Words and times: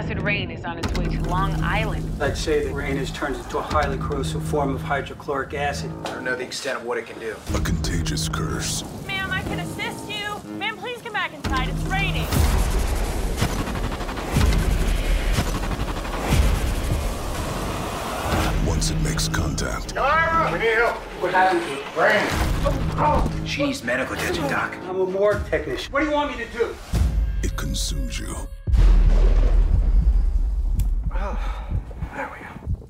acid 0.00 0.22
rain 0.22 0.50
is 0.50 0.64
on 0.64 0.78
its 0.78 0.90
way 0.98 1.04
to 1.04 1.20
Long 1.28 1.52
Island. 1.62 2.22
I'd 2.22 2.34
say 2.34 2.66
the 2.66 2.72
rain 2.72 2.96
has 2.96 3.10
turned 3.10 3.36
into 3.36 3.58
a 3.58 3.62
highly 3.62 3.98
corrosive 3.98 4.42
form 4.42 4.74
of 4.74 4.80
hydrochloric 4.80 5.52
acid. 5.52 5.92
I 6.06 6.14
don't 6.14 6.24
know 6.24 6.34
the 6.34 6.42
extent 6.42 6.78
of 6.78 6.86
what 6.86 6.96
it 6.96 7.04
can 7.04 7.18
do. 7.20 7.36
A 7.54 7.60
contagious 7.60 8.26
curse. 8.26 8.82
Ma'am, 9.06 9.30
I 9.30 9.42
can 9.42 9.60
assist 9.60 10.08
you. 10.08 10.24
Ma'am, 10.52 10.78
please 10.78 11.02
come 11.02 11.12
back 11.12 11.34
inside. 11.34 11.68
It's 11.68 11.82
raining. 11.82 12.24
Once 18.66 18.90
it 18.90 18.98
makes 19.02 19.28
contact, 19.28 19.98
Ira, 19.98 20.50
we 20.50 20.60
need 20.60 20.76
help. 20.76 20.96
What 21.20 21.34
happened 21.34 21.60
to 21.60 21.68
you? 21.68 21.82
Rain. 22.00 23.46
She 23.46 23.64
needs 23.64 23.84
medical 23.84 24.14
attention, 24.14 24.44
Doc. 24.44 24.74
I'm 24.88 24.98
a 24.98 25.04
morgue 25.04 25.44
technician. 25.50 25.92
What 25.92 26.00
do 26.00 26.06
you 26.06 26.12
want 26.12 26.30
me 26.30 26.42
to 26.42 26.50
do? 26.58 26.74
it 27.42 27.56
consumes 27.56 28.18
you. 28.18 28.34
There 31.20 32.30
we 32.32 32.38
go. 32.40 32.88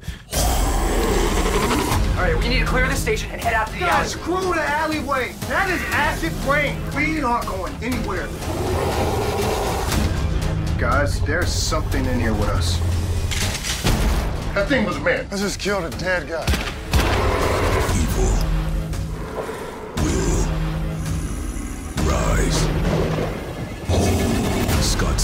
All 2.15 2.23
right, 2.23 2.37
we 2.39 2.49
need 2.49 2.61
to 2.61 2.65
clear 2.65 2.87
the 2.87 2.95
station 2.95 3.29
and 3.33 3.41
head 3.41 3.55
out 3.55 3.67
to 3.67 3.73
the 3.73 3.81
God, 3.81 3.91
alley. 3.91 4.07
screw 4.09 4.55
the 4.55 4.63
alleyway. 4.63 5.33
That 5.49 5.69
is 5.69 5.83
acid 5.87 6.33
rain. 6.49 6.81
We 6.95 7.21
aren't 7.23 7.47
going 7.49 7.75
anywhere. 7.83 8.29
Guys, 10.79 11.21
there's 11.23 11.49
something 11.49 12.07
in 12.07 12.21
here 12.21 12.33
with 12.35 12.51
us. 12.51 12.79
That 14.55 14.69
thing 14.69 14.85
was 14.85 14.99
a 14.99 15.01
man. 15.01 15.27
I 15.33 15.37
just 15.37 15.59
killed 15.59 15.83
a 15.83 15.91
dead 15.99 16.29
guy. 16.29 16.70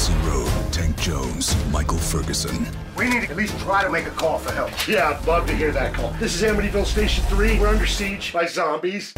Scott 0.06 0.22
C. 0.22 0.28
Roe, 0.28 0.70
Tank 0.70 0.96
Jones, 0.98 1.56
Michael 1.72 1.98
Ferguson. 1.98 2.66
We 2.96 3.08
need 3.08 3.22
to 3.22 3.30
at 3.30 3.36
least 3.36 3.58
try 3.60 3.82
to 3.82 3.90
make 3.90 4.06
a 4.06 4.10
call 4.10 4.38
for 4.38 4.52
help. 4.52 4.70
Yeah, 4.86 5.10
I'd 5.10 5.26
love 5.26 5.46
to 5.48 5.54
hear 5.54 5.72
that 5.72 5.94
call. 5.94 6.10
This 6.20 6.40
is 6.40 6.42
Amityville 6.42 6.86
Station 6.86 7.24
3. 7.24 7.58
We're 7.58 7.68
under 7.68 7.86
siege 7.86 8.32
by 8.32 8.46
zombies. 8.46 9.12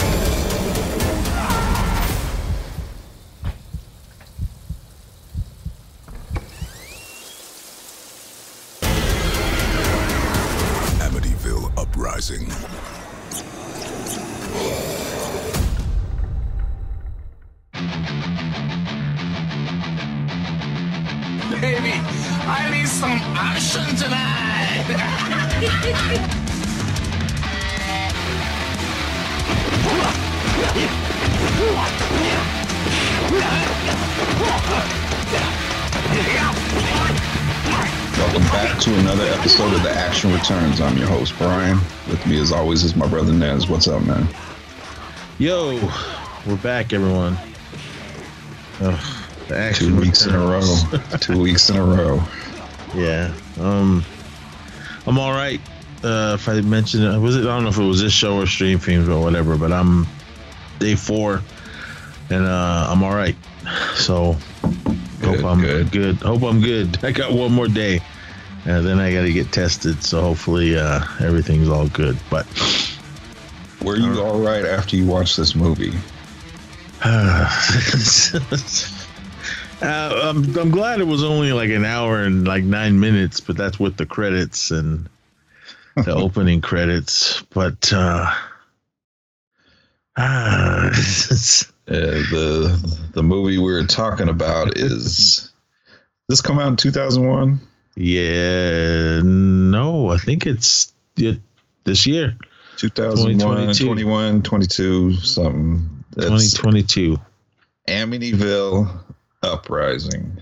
Baby, 21.60 21.90
I 21.92 22.70
need 22.70 22.86
some 22.86 23.18
action 23.34 23.84
tonight. 23.96 24.84
Welcome 38.16 38.42
back 38.42 38.78
to 38.78 38.94
another 39.00 39.24
episode 39.24 39.74
of 39.74 39.82
The 39.82 39.90
Action 39.90 40.32
Returns. 40.32 40.80
I'm 40.80 40.96
your 40.96 41.08
host, 41.08 41.36
Brian. 41.38 41.78
With 42.08 42.24
me, 42.28 42.40
as 42.40 42.52
always, 42.52 42.84
is 42.84 42.94
my 42.94 43.08
brother 43.08 43.32
Nez. 43.32 43.68
What's 43.68 43.88
up, 43.88 44.04
man? 44.04 44.28
Yo, 45.38 45.74
we're 46.46 46.56
back, 46.58 46.92
everyone. 46.92 47.36
Ugh, 48.80 48.94
the 48.94 48.96
action 49.00 49.27
Two 49.74 49.98
weeks 49.98 50.26
in 50.26 50.34
a 50.34 50.38
row. 50.38 50.76
Two 51.20 51.38
weeks 51.40 51.70
in 51.70 51.76
a 51.76 51.84
row. 51.84 52.22
yeah. 52.94 53.32
Um, 53.58 54.04
I'm 55.06 55.18
all 55.18 55.32
right. 55.32 55.60
Uh, 56.04 56.36
if 56.38 56.48
I 56.48 56.60
mentioned 56.60 57.04
it, 57.04 57.18
was 57.18 57.36
it? 57.36 57.40
I 57.40 57.44
don't 57.44 57.64
know 57.64 57.70
if 57.70 57.78
it 57.78 57.82
was 57.82 58.00
this 58.02 58.12
show 58.12 58.36
or 58.36 58.46
Stream 58.46 58.78
Fiends 58.78 59.08
or 59.08 59.20
whatever, 59.22 59.56
but 59.56 59.72
I'm 59.72 60.06
day 60.78 60.94
four, 60.94 61.42
and 62.30 62.44
uh, 62.44 62.86
I'm 62.90 63.02
all 63.02 63.14
right. 63.14 63.34
So 63.94 64.36
Good, 65.20 65.40
hope 65.40 65.44
I'm 65.44 65.60
good. 65.60 65.90
good. 65.90 66.16
Hope 66.16 66.42
I'm 66.42 66.60
good. 66.60 66.98
I 67.04 67.10
got 67.10 67.32
one 67.32 67.52
more 67.52 67.66
day, 67.68 68.00
and 68.66 68.86
then 68.86 69.00
I 69.00 69.12
got 69.12 69.22
to 69.22 69.32
get 69.32 69.50
tested. 69.50 70.04
So 70.04 70.20
hopefully 70.20 70.76
uh, 70.78 71.00
everything's 71.20 71.68
all 71.68 71.88
good. 71.88 72.16
But 72.30 72.46
Were 73.82 73.96
you 73.96 74.20
all 74.22 74.38
right 74.38 74.64
after 74.64 74.94
you 74.94 75.06
watched 75.06 75.36
this 75.36 75.54
movie? 75.56 75.94
Uh, 79.80 80.32
I'm, 80.34 80.58
I'm 80.58 80.70
glad 80.70 81.00
it 81.00 81.06
was 81.06 81.22
only 81.22 81.52
like 81.52 81.70
an 81.70 81.84
hour 81.84 82.22
and 82.22 82.46
like 82.46 82.64
nine 82.64 82.98
minutes, 82.98 83.40
but 83.40 83.56
that's 83.56 83.78
with 83.78 83.96
the 83.96 84.06
credits 84.06 84.70
and 84.70 85.08
the 85.94 86.14
opening 86.14 86.60
credits. 86.60 87.42
But 87.50 87.92
uh, 87.92 88.34
Uh, 91.88 91.94
the 92.30 92.98
the 93.14 93.22
movie 93.22 93.56
we 93.56 93.72
are 93.72 93.86
talking 93.86 94.28
about 94.28 94.76
is 94.76 95.50
this 96.28 96.42
come 96.42 96.58
out 96.58 96.68
in 96.68 96.76
2001? 96.76 97.58
yeah, 97.96 99.22
no, 99.24 100.10
I 100.10 100.18
think 100.18 100.46
it's 100.46 100.92
it, 101.16 101.40
this 101.84 102.06
year, 102.06 102.36
2001, 102.76 103.38
2022. 103.38 103.86
21, 103.86 104.42
22, 104.42 105.12
something. 105.14 106.04
That's 106.10 106.52
2022. 106.52 107.16
Amityville 107.88 108.90
Uprising. 109.42 110.40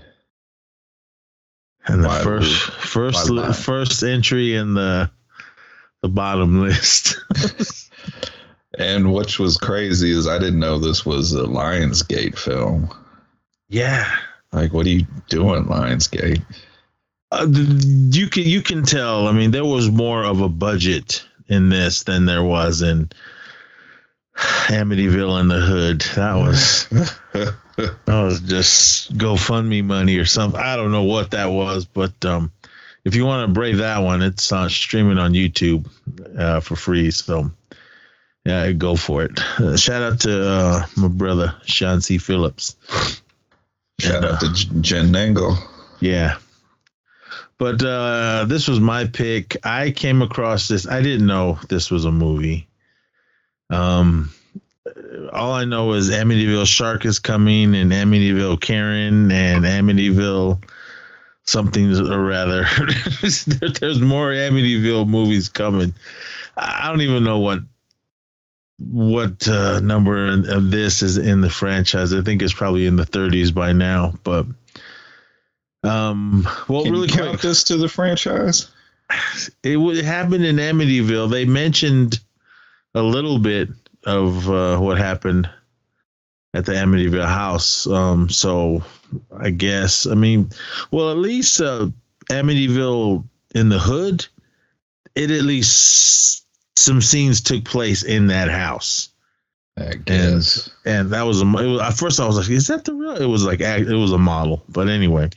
And 1.87 2.03
the 2.03 2.09
first 2.09 2.69
first 2.71 3.29
li- 3.29 3.53
first 3.53 4.03
entry 4.03 4.55
in 4.55 4.73
the 4.73 5.09
the 6.01 6.09
bottom 6.09 6.61
list. 6.61 7.17
And 8.79 9.11
which 9.11 9.39
was 9.39 9.57
crazy 9.57 10.11
is 10.11 10.27
I 10.27 10.37
didn't 10.37 10.59
know 10.59 10.77
this 10.77 11.03
was 11.03 11.33
a 11.33 11.45
Lionsgate 11.45 12.37
film. 12.37 12.89
yeah. 13.69 14.07
Like, 14.53 14.71
what 14.71 14.85
are 14.85 14.89
you 14.89 15.05
doing, 15.27 15.65
Lionsgate? 15.65 16.41
Uh, 17.31 17.47
you 17.49 18.27
can 18.29 18.43
you 18.43 18.61
can 18.61 18.83
tell. 18.83 19.27
I 19.27 19.33
mean, 19.33 19.51
there 19.51 19.65
was 19.65 19.91
more 19.91 20.23
of 20.23 20.39
a 20.41 20.47
budget 20.47 21.25
in 21.47 21.69
this 21.69 22.03
than 22.03 22.25
there 22.25 22.43
was 22.43 22.81
in 22.81 23.09
Amityville 24.37 25.39
in 25.39 25.47
the 25.47 25.59
Hood. 25.59 26.01
That 26.15 26.35
was 26.35 26.87
that 27.75 28.23
was 28.23 28.41
just 28.41 29.17
GoFundMe 29.17 29.83
money 29.83 30.17
or 30.17 30.25
something. 30.25 30.59
I 30.59 30.75
don't 30.75 30.91
know 30.91 31.03
what 31.03 31.31
that 31.31 31.47
was, 31.47 31.85
but 31.85 32.23
um, 32.25 32.51
if 33.03 33.15
you 33.15 33.25
want 33.25 33.47
to 33.47 33.53
brave 33.53 33.77
that 33.77 33.99
one, 33.99 34.21
it's 34.21 34.51
uh, 34.51 34.69
streaming 34.69 35.17
on 35.17 35.33
YouTube 35.33 35.89
uh, 36.37 36.59
for 36.59 36.75
free. 36.75 37.11
So 37.11 37.51
yeah, 38.45 38.71
go 38.71 38.95
for 38.95 39.23
it. 39.23 39.39
Uh, 39.59 39.75
shout 39.75 40.03
out 40.03 40.19
to 40.21 40.49
uh, 40.49 40.85
my 40.95 41.07
brother 41.07 41.55
Sean 41.65 42.01
C. 42.01 42.17
Phillips. 42.17 42.75
Shout 43.99 44.23
out 44.23 44.39
to 44.41 44.53
Jen 44.81 45.11
Nangle. 45.11 45.57
Yeah. 45.99 46.37
But 47.57 47.83
uh 47.83 48.45
this 48.47 48.67
was 48.67 48.79
my 48.79 49.05
pick. 49.05 49.57
I 49.65 49.89
came 49.89 50.21
across 50.21 50.67
this. 50.67 50.87
I 50.87 51.01
didn't 51.01 51.25
know 51.25 51.59
this 51.69 51.89
was 51.89 52.05
a 52.05 52.11
movie. 52.11 52.67
Um 53.69 54.31
all 55.33 55.51
I 55.53 55.65
know 55.65 55.93
is 55.93 56.09
Amityville 56.09 56.67
Shark 56.67 57.05
is 57.05 57.19
coming 57.19 57.75
and 57.75 57.91
Amityville 57.91 58.61
Karen 58.61 59.31
and 59.31 59.65
Amityville 59.65 60.63
something 61.43 61.95
or 61.95 62.23
rather. 62.23 62.63
There's 63.21 63.99
more 63.99 64.31
Amityville 64.31 65.07
movies 65.07 65.49
coming. 65.49 65.93
I 66.55 66.89
don't 66.89 67.01
even 67.01 67.23
know 67.23 67.39
what 67.39 67.59
what 68.79 69.47
uh, 69.47 69.79
number 69.79 70.27
of 70.27 70.69
this 70.69 71.01
is 71.01 71.17
in 71.17 71.41
the 71.41 71.49
franchise. 71.49 72.13
I 72.13 72.21
think 72.21 72.41
it's 72.41 72.53
probably 72.53 72.85
in 72.85 72.95
the 72.95 73.05
30s 73.05 73.53
by 73.53 73.73
now, 73.73 74.13
but 74.23 74.45
um, 75.83 76.47
well, 76.67 76.83
Can 76.83 76.91
really 76.91 77.07
you 77.07 77.13
count 77.13 77.29
quick, 77.29 77.41
this 77.41 77.63
to 77.65 77.77
the 77.77 77.89
franchise? 77.89 78.69
it 79.63 79.77
would 79.77 80.03
happen 80.03 80.43
in 80.43 80.57
Amityville. 80.57 81.31
They 81.31 81.45
mentioned 81.45 82.19
a 82.97 83.03
little 83.03 83.39
bit 83.39 83.69
of 84.05 84.49
uh, 84.49 84.77
what 84.77 84.97
happened 84.97 85.49
at 86.53 86.65
the 86.65 86.73
Amityville 86.73 87.25
house. 87.25 87.87
Um, 87.87 88.29
so 88.29 88.83
I 89.37 89.51
guess 89.51 90.07
I 90.07 90.15
mean, 90.15 90.49
well, 90.91 91.11
at 91.11 91.17
least 91.17 91.61
uh, 91.61 91.89
Amityville 92.29 93.23
in 93.55 93.69
the 93.69 93.79
hood, 93.79 94.25
it 95.15 95.31
at 95.31 95.43
least 95.43 96.45
some 96.75 97.01
scenes 97.01 97.41
took 97.41 97.65
place 97.65 98.03
in 98.03 98.27
that 98.27 98.49
house. 98.49 99.09
I 99.77 99.93
guess. 99.93 100.71
and 100.85 101.11
that 101.11 101.21
was 101.23 101.41
a 101.41 101.45
it 101.45 101.67
was, 101.67 101.81
at 101.81 101.91
first 101.91 102.19
I 102.19 102.25
was 102.25 102.37
like, 102.37 102.49
is 102.49 102.67
that 102.67 102.85
the 102.85 102.95
real? 102.95 103.15
It 103.15 103.27
was 103.27 103.45
like 103.45 103.61
it 103.61 103.87
was 103.95 104.11
a 104.11 104.17
model, 104.17 104.63
but 104.69 104.89
anyway, 104.89 105.29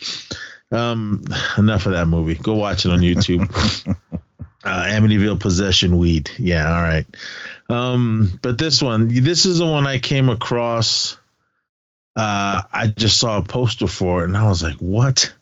um, 0.72 1.22
enough 1.58 1.84
of 1.84 1.92
that 1.92 2.06
movie. 2.06 2.36
Go 2.36 2.54
watch 2.54 2.86
it 2.86 2.92
on 2.92 3.00
YouTube. 3.00 3.46
Uh, 4.64 4.84
Amityville 4.84 5.40
Possession 5.40 5.98
Weed. 5.98 6.30
Yeah, 6.38 6.74
all 6.74 6.82
right. 6.82 7.06
Um, 7.68 8.38
but 8.42 8.58
this 8.58 8.82
one, 8.82 9.08
this 9.08 9.46
is 9.46 9.58
the 9.58 9.66
one 9.66 9.86
I 9.86 9.98
came 9.98 10.28
across. 10.28 11.16
Uh, 12.16 12.62
I 12.72 12.88
just 12.88 13.18
saw 13.18 13.38
a 13.38 13.42
poster 13.42 13.86
for 13.86 14.22
it, 14.22 14.24
and 14.24 14.36
I 14.36 14.48
was 14.48 14.62
like, 14.62 14.76
what? 14.76 15.32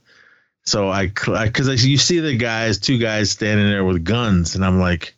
So 0.64 0.90
I, 0.90 1.06
because 1.06 1.84
you 1.84 1.96
see 1.96 2.20
the 2.20 2.36
guys, 2.36 2.78
two 2.78 2.98
guys 2.98 3.30
standing 3.30 3.68
there 3.68 3.84
with 3.84 4.04
guns, 4.04 4.54
and 4.54 4.64
I'm 4.64 4.78
like, 4.78 5.14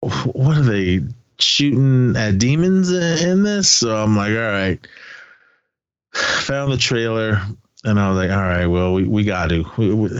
what 0.00 0.58
are 0.58 0.62
they 0.62 1.02
shooting 1.38 2.16
at 2.16 2.38
demons 2.38 2.90
in 2.90 3.42
this? 3.44 3.68
So 3.68 3.96
I'm 3.96 4.16
like, 4.16 4.30
all 4.30 4.36
right. 4.36 4.86
Found 6.14 6.72
the 6.72 6.76
trailer, 6.76 7.40
and 7.84 8.00
I 8.00 8.08
was 8.08 8.18
like, 8.18 8.30
all 8.30 8.42
right, 8.42 8.66
well, 8.66 8.92
we, 8.92 9.04
we 9.04 9.24
got 9.24 9.50
to. 9.50 9.64
We, 9.78 9.94
we, 9.94 10.10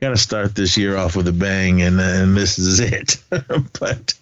got 0.00 0.10
to 0.10 0.16
start 0.16 0.54
this 0.54 0.76
year 0.76 0.96
off 0.96 1.16
with 1.16 1.26
a 1.28 1.32
bang, 1.32 1.80
and 1.80 1.98
and 2.00 2.36
this 2.36 2.58
is 2.58 2.80
it. 2.80 3.16
but 3.30 4.14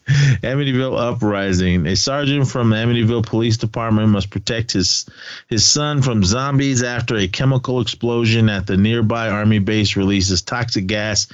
Amityville 0.43 0.99
Uprising: 0.99 1.87
A 1.87 1.97
sergeant 1.97 2.49
from 2.49 2.71
the 2.71 2.77
Amityville 2.77 3.27
Police 3.27 3.57
Department 3.57 4.09
must 4.11 4.31
protect 4.31 4.73
his 4.73 5.07
his 5.49 5.67
son 5.67 6.03
from 6.03 6.23
zombies 6.23 6.83
after 6.83 7.17
a 7.17 7.27
chemical 7.27 7.81
explosion 7.81 8.49
at 8.49 8.67
the 8.67 8.77
nearby 8.77 9.29
army 9.29 9.59
base 9.59 9.97
releases 9.97 10.43
toxic 10.43 10.87
gas 10.87 11.27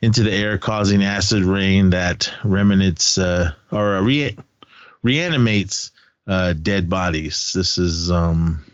into 0.00 0.22
the 0.22 0.32
air, 0.32 0.58
causing 0.58 1.02
acid 1.02 1.42
rain 1.42 1.90
that 1.90 2.32
remnants 2.44 3.18
uh, 3.18 3.52
or 3.72 4.00
re- 4.02 4.36
reanimates 5.02 5.90
uh, 6.28 6.52
dead 6.52 6.88
bodies. 6.88 7.52
This 7.54 7.78
is 7.78 8.10
um. 8.10 8.64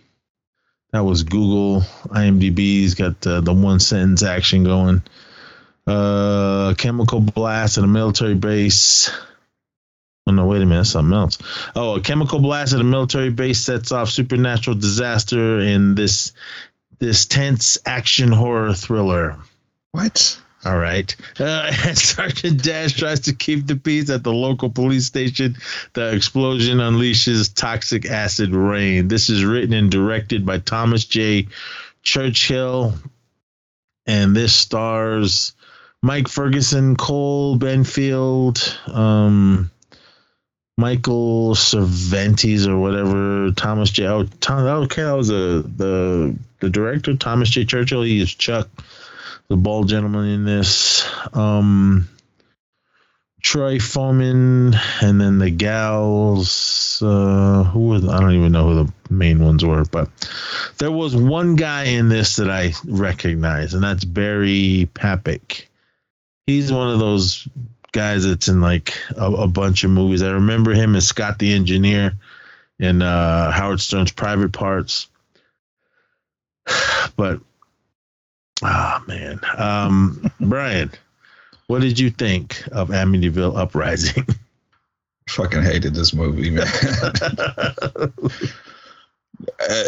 That 0.95 1.03
was 1.03 1.25
Google. 1.25 1.81
IMDb's 2.07 2.95
got 2.95 3.27
uh, 3.27 3.41
the 3.41 3.53
one 3.53 3.81
sentence 3.81 4.23
action 4.23 4.63
going. 4.63 5.03
Uh, 5.89 6.75
chemical 6.79 7.19
blast 7.19 7.79
at 7.79 7.83
a 7.83 7.89
military 7.89 8.37
base. 8.37 9.11
Oh 10.25 10.31
no, 10.31 10.47
wait 10.47 10.63
a 10.63 10.67
minute, 10.67 10.85
something 10.85 11.13
else. 11.13 11.39
Oh, 11.75 11.97
a 11.97 12.01
chemical 12.01 12.39
blast 12.39 12.75
at 12.75 12.81
a 12.81 12.85
military 12.85 13.31
base 13.31 13.59
sets 13.59 13.91
off 13.91 14.09
supernatural 14.09 14.77
disaster 14.77 15.59
in 15.59 15.97
this 15.97 16.31
this 17.01 17.27
tense 17.27 17.77
action 17.85 18.31
horror 18.31 18.73
thriller. 18.73 19.37
What? 19.91 20.41
All 20.65 20.79
right. 20.79 21.15
Uh, 21.39 21.71
Sergeant 21.95 22.63
Dash 22.63 22.95
tries 22.95 23.21
to 23.21 23.35
keep 23.35 23.67
the 23.67 23.77
peace 23.77 24.09
at 24.09 24.25
the 24.25 24.33
local 24.33 24.71
police 24.71 25.07
station. 25.07 25.57
The 25.93 26.15
explosion 26.15 26.79
unleashes 26.79 27.55
toxic 27.55 28.07
acid 28.07 28.55
rain. 28.55 29.09
This 29.09 29.29
is 29.29 29.45
written 29.45 29.75
and 29.75 29.91
directed 29.91 30.47
by 30.47 30.59
Thomas 30.59 31.05
J. 31.05 31.49
Churchill. 32.03 32.95
And 34.07 34.35
this 34.35 34.55
stars 34.55 35.53
Mike 36.03 36.29
Ferguson, 36.29 36.97
Cole 36.97 37.59
Benfield, 37.59 38.89
um, 38.89 39.71
Michael 40.77 41.55
Cervantes 41.55 42.67
or 42.67 42.79
whatever, 42.79 43.53
Thomas 43.53 43.91
J. 43.91 44.07
Oh, 44.07 44.25
Tom, 44.41 44.65
okay, 44.85 45.03
that 45.03 45.13
was 45.13 45.31
a, 45.31 45.63
the 45.63 46.37
the 46.61 46.69
director, 46.69 47.17
Thomas 47.17 47.49
J. 47.51 47.65
Churchill. 47.65 48.03
He 48.03 48.21
is 48.21 48.35
Chuck 48.35 48.69
the 49.49 49.57
bald 49.57 49.89
gentleman 49.89 50.27
in 50.27 50.45
this. 50.45 51.07
Um, 51.33 52.09
Troy 53.43 53.79
Foreman, 53.79 54.75
and 55.03 55.21
then 55.21 55.39
the 55.39 55.51
gals. 55.51 57.03
Uh, 57.03 57.65
who 57.65 57.89
was 57.89 58.09
I 58.09 58.19
don't 58.19 58.33
even 58.33 58.53
know 58.53 58.69
who 58.69 58.85
the 58.85 58.93
main 59.11 59.45
ones 59.45 59.65
were, 59.65 59.85
but 59.85 60.09
there 60.79 60.91
was 60.91 61.15
one 61.15 61.55
guy 61.57 61.85
in 61.85 62.09
this 62.09 62.37
that 62.37 62.49
I 62.49 62.73
recognize, 62.87 63.75
and 63.75 63.83
that's 63.83 64.05
Barry 64.05 64.89
Papick. 64.95 65.69
He's 66.47 66.73
one 66.73 66.91
of 66.91 66.99
those 66.99 67.47
guys 67.93 68.25
that's 68.25 68.49
in 68.49 68.63
like 68.63 68.99
a, 69.17 69.31
a 69.31 69.47
bunch 69.47 69.85
of 69.85 69.91
movies. 69.91 70.23
I 70.23 70.31
remember 70.31 70.73
him 70.73 70.97
as 70.97 71.07
Scott 71.07 71.39
the 71.39 71.53
Engineer 71.53 72.15
in 72.79 73.03
uh, 73.03 73.51
Howard 73.51 73.81
Stern's 73.81 74.13
Private 74.13 74.53
Parts. 74.53 75.09
But 77.17 77.41
man, 79.07 79.41
um, 79.57 80.31
Brian, 80.41 80.91
what 81.67 81.81
did 81.81 81.99
you 81.99 82.11
think 82.11 82.67
of 82.73 82.89
Amityville 82.89 83.57
Uprising? 83.57 84.27
Fucking 85.29 85.63
hated 85.63 85.95
this 85.95 86.13
movie, 86.13 86.51
man. 86.51 86.67
uh, 89.69 89.85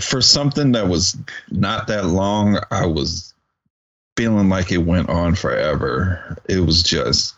for 0.00 0.22
something 0.22 0.72
that 0.72 0.88
was 0.88 1.18
not 1.50 1.86
that 1.88 2.06
long, 2.06 2.58
I 2.70 2.86
was 2.86 3.34
feeling 4.16 4.48
like 4.48 4.72
it 4.72 4.78
went 4.78 5.10
on 5.10 5.34
forever. 5.34 6.38
It 6.48 6.60
was 6.60 6.82
just 6.82 7.34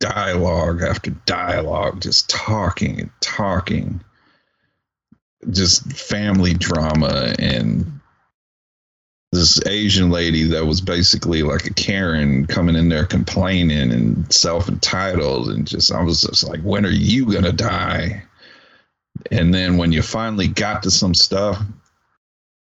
dialogue 0.00 0.82
after 0.82 1.10
dialogue, 1.26 2.00
just 2.02 2.28
talking 2.28 3.00
and 3.00 3.10
talking, 3.20 4.00
just 5.50 5.92
family 5.92 6.54
drama 6.54 7.34
and 7.38 7.97
this 9.32 9.64
Asian 9.66 10.10
lady 10.10 10.44
that 10.44 10.66
was 10.66 10.80
basically 10.80 11.42
like 11.42 11.66
a 11.66 11.74
Karen 11.74 12.46
coming 12.46 12.76
in 12.76 12.88
there 12.88 13.04
complaining 13.04 13.92
and 13.92 14.32
self 14.32 14.68
entitled 14.68 15.50
and 15.50 15.66
just 15.66 15.92
I 15.92 16.02
was 16.02 16.22
just 16.22 16.48
like, 16.48 16.60
when 16.62 16.86
are 16.86 16.90
you 16.90 17.30
gonna 17.30 17.52
die? 17.52 18.22
And 19.30 19.52
then 19.52 19.76
when 19.76 19.92
you 19.92 20.02
finally 20.02 20.48
got 20.48 20.82
to 20.84 20.90
some 20.90 21.14
stuff, 21.14 21.60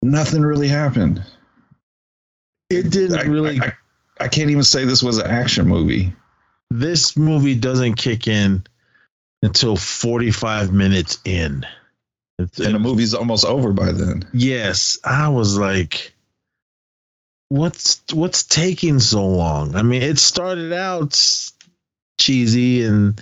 nothing 0.02 0.43
really 0.43 0.69
happened. 0.69 1.25
It 2.69 2.90
didn't 2.90 3.19
I, 3.19 3.22
really. 3.22 3.60
I, 3.60 3.66
I, 3.66 3.72
I 4.20 4.28
can't 4.28 4.50
even 4.50 4.64
say 4.64 4.84
this 4.84 5.02
was 5.02 5.19
an 5.19 5.26
action 5.26 5.66
movie. 5.66 6.12
This 6.70 7.16
movie 7.16 7.54
doesn't 7.54 7.94
kick 7.94 8.26
in 8.26 8.64
until 9.43 9.76
45 9.76 10.72
minutes 10.72 11.19
in. 11.25 11.66
It's, 12.38 12.58
and 12.60 12.75
the 12.75 12.78
movie's 12.78 13.14
almost 13.14 13.44
over 13.44 13.72
by 13.72 13.93
then. 13.93 14.25
Yes. 14.32 14.99
I 15.04 15.28
was 15.28 15.58
like, 15.58 16.12
what's 17.52 18.02
what's 18.14 18.44
taking 18.44 18.99
so 18.99 19.26
long? 19.26 19.76
I 19.76 19.82
mean, 19.82 20.02
it 20.02 20.19
started 20.19 20.72
out 20.72 21.20
cheesy 22.19 22.82
and 22.82 23.20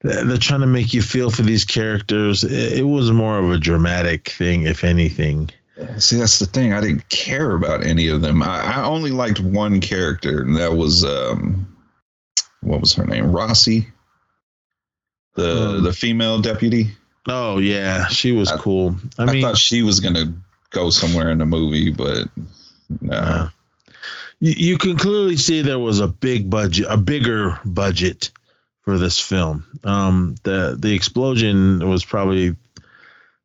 they're 0.00 0.36
trying 0.36 0.60
to 0.60 0.66
make 0.66 0.94
you 0.94 1.02
feel 1.02 1.30
for 1.30 1.42
these 1.42 1.64
characters. 1.64 2.44
It, 2.44 2.84
was 2.84 3.10
more 3.10 3.38
of 3.38 3.50
a 3.50 3.58
dramatic 3.58 4.28
thing, 4.30 4.62
if 4.62 4.84
anything. 4.84 5.50
See, 5.96 6.16
that's 6.16 6.38
the 6.38 6.46
thing. 6.46 6.72
I 6.72 6.80
didn't 6.80 7.08
care 7.08 7.52
about 7.56 7.84
any 7.84 8.06
of 8.06 8.20
them. 8.20 8.42
I, 8.44 8.76
I 8.76 8.84
only 8.84 9.10
liked 9.10 9.40
one 9.40 9.80
character, 9.80 10.42
and 10.42 10.56
that 10.56 10.76
was 10.76 11.04
um, 11.04 11.76
what 12.60 12.80
was 12.80 12.92
her 12.94 13.06
name? 13.06 13.32
Rossi, 13.32 13.88
the 15.34 15.70
um, 15.70 15.82
the 15.82 15.92
female 15.92 16.40
deputy. 16.40 16.90
Oh 17.26 17.58
yeah, 17.58 18.06
she 18.06 18.30
was 18.30 18.52
I, 18.52 18.56
cool. 18.56 18.96
I, 19.18 19.22
mean 19.22 19.28
I 19.28 19.32
mean, 19.32 19.42
thought 19.42 19.58
she 19.58 19.82
was 19.82 19.98
gonna 19.98 20.32
go 20.70 20.90
somewhere 20.90 21.30
in 21.30 21.38
the 21.38 21.46
movie, 21.46 21.90
but 21.90 22.28
no. 23.00 23.48
You, 24.40 24.54
you 24.56 24.78
can 24.78 24.96
clearly 24.96 25.36
see 25.36 25.62
there 25.62 25.78
was 25.78 26.00
a 26.00 26.08
big 26.08 26.48
budget, 26.48 26.86
a 26.88 26.96
bigger 26.96 27.58
budget 27.64 28.30
for 28.82 28.98
this 28.98 29.20
film. 29.20 29.66
Um, 29.84 30.36
the 30.44 30.76
the 30.78 30.94
explosion 30.94 31.86
was 31.88 32.04
probably. 32.04 32.56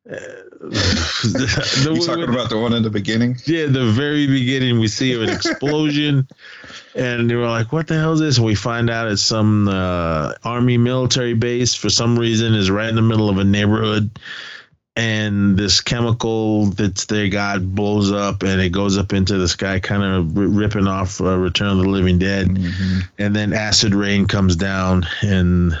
Uh, 0.08 0.16
the, 0.60 1.90
you 1.94 2.06
talking 2.06 2.24
about 2.24 2.48
the 2.48 2.58
one 2.58 2.72
in 2.72 2.82
the 2.82 2.90
beginning? 2.90 3.36
Yeah, 3.44 3.66
the 3.66 3.90
very 3.90 4.26
beginning, 4.26 4.78
we 4.78 4.88
see 4.88 5.12
an 5.22 5.28
explosion, 5.28 6.28
and 6.94 7.28
they 7.28 7.34
were 7.34 7.46
like, 7.46 7.72
"What 7.72 7.88
the 7.88 7.98
hell 7.98 8.12
is 8.12 8.20
this?" 8.20 8.36
And 8.38 8.46
we 8.46 8.54
find 8.54 8.88
out 8.88 9.10
it's 9.10 9.22
some 9.22 9.68
uh, 9.68 10.32
army 10.44 10.78
military 10.78 11.34
base 11.34 11.74
for 11.74 11.90
some 11.90 12.18
reason 12.18 12.54
is 12.54 12.70
right 12.70 12.88
in 12.88 12.94
the 12.94 13.02
middle 13.02 13.28
of 13.28 13.38
a 13.38 13.44
neighborhood, 13.44 14.18
and 14.96 15.56
this 15.56 15.80
chemical 15.80 16.66
that's 16.66 17.06
they 17.06 17.28
got 17.28 17.62
blows 17.74 18.12
up 18.12 18.42
and 18.42 18.60
it 18.60 18.70
goes 18.70 18.96
up 18.96 19.12
into 19.12 19.36
the 19.38 19.48
sky, 19.48 19.80
kind 19.80 20.02
of 20.02 20.36
r- 20.36 20.44
ripping 20.44 20.86
off 20.86 21.20
uh, 21.20 21.36
Return 21.36 21.68
of 21.68 21.78
the 21.78 21.88
Living 21.88 22.18
Dead. 22.18 22.48
Mm-hmm. 22.48 23.00
And 23.18 23.34
then 23.34 23.52
acid 23.52 23.94
rain 23.94 24.26
comes 24.26 24.54
down, 24.54 25.06
and 25.22 25.76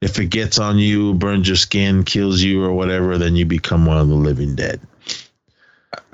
if 0.00 0.18
it 0.18 0.26
gets 0.26 0.58
on 0.58 0.78
you, 0.78 1.14
burns 1.14 1.46
your 1.46 1.56
skin, 1.56 2.04
kills 2.04 2.40
you, 2.40 2.64
or 2.64 2.72
whatever, 2.72 3.18
then 3.18 3.36
you 3.36 3.44
become 3.44 3.84
one 3.84 3.98
of 3.98 4.08
the 4.08 4.14
living 4.14 4.54
dead. 4.56 4.80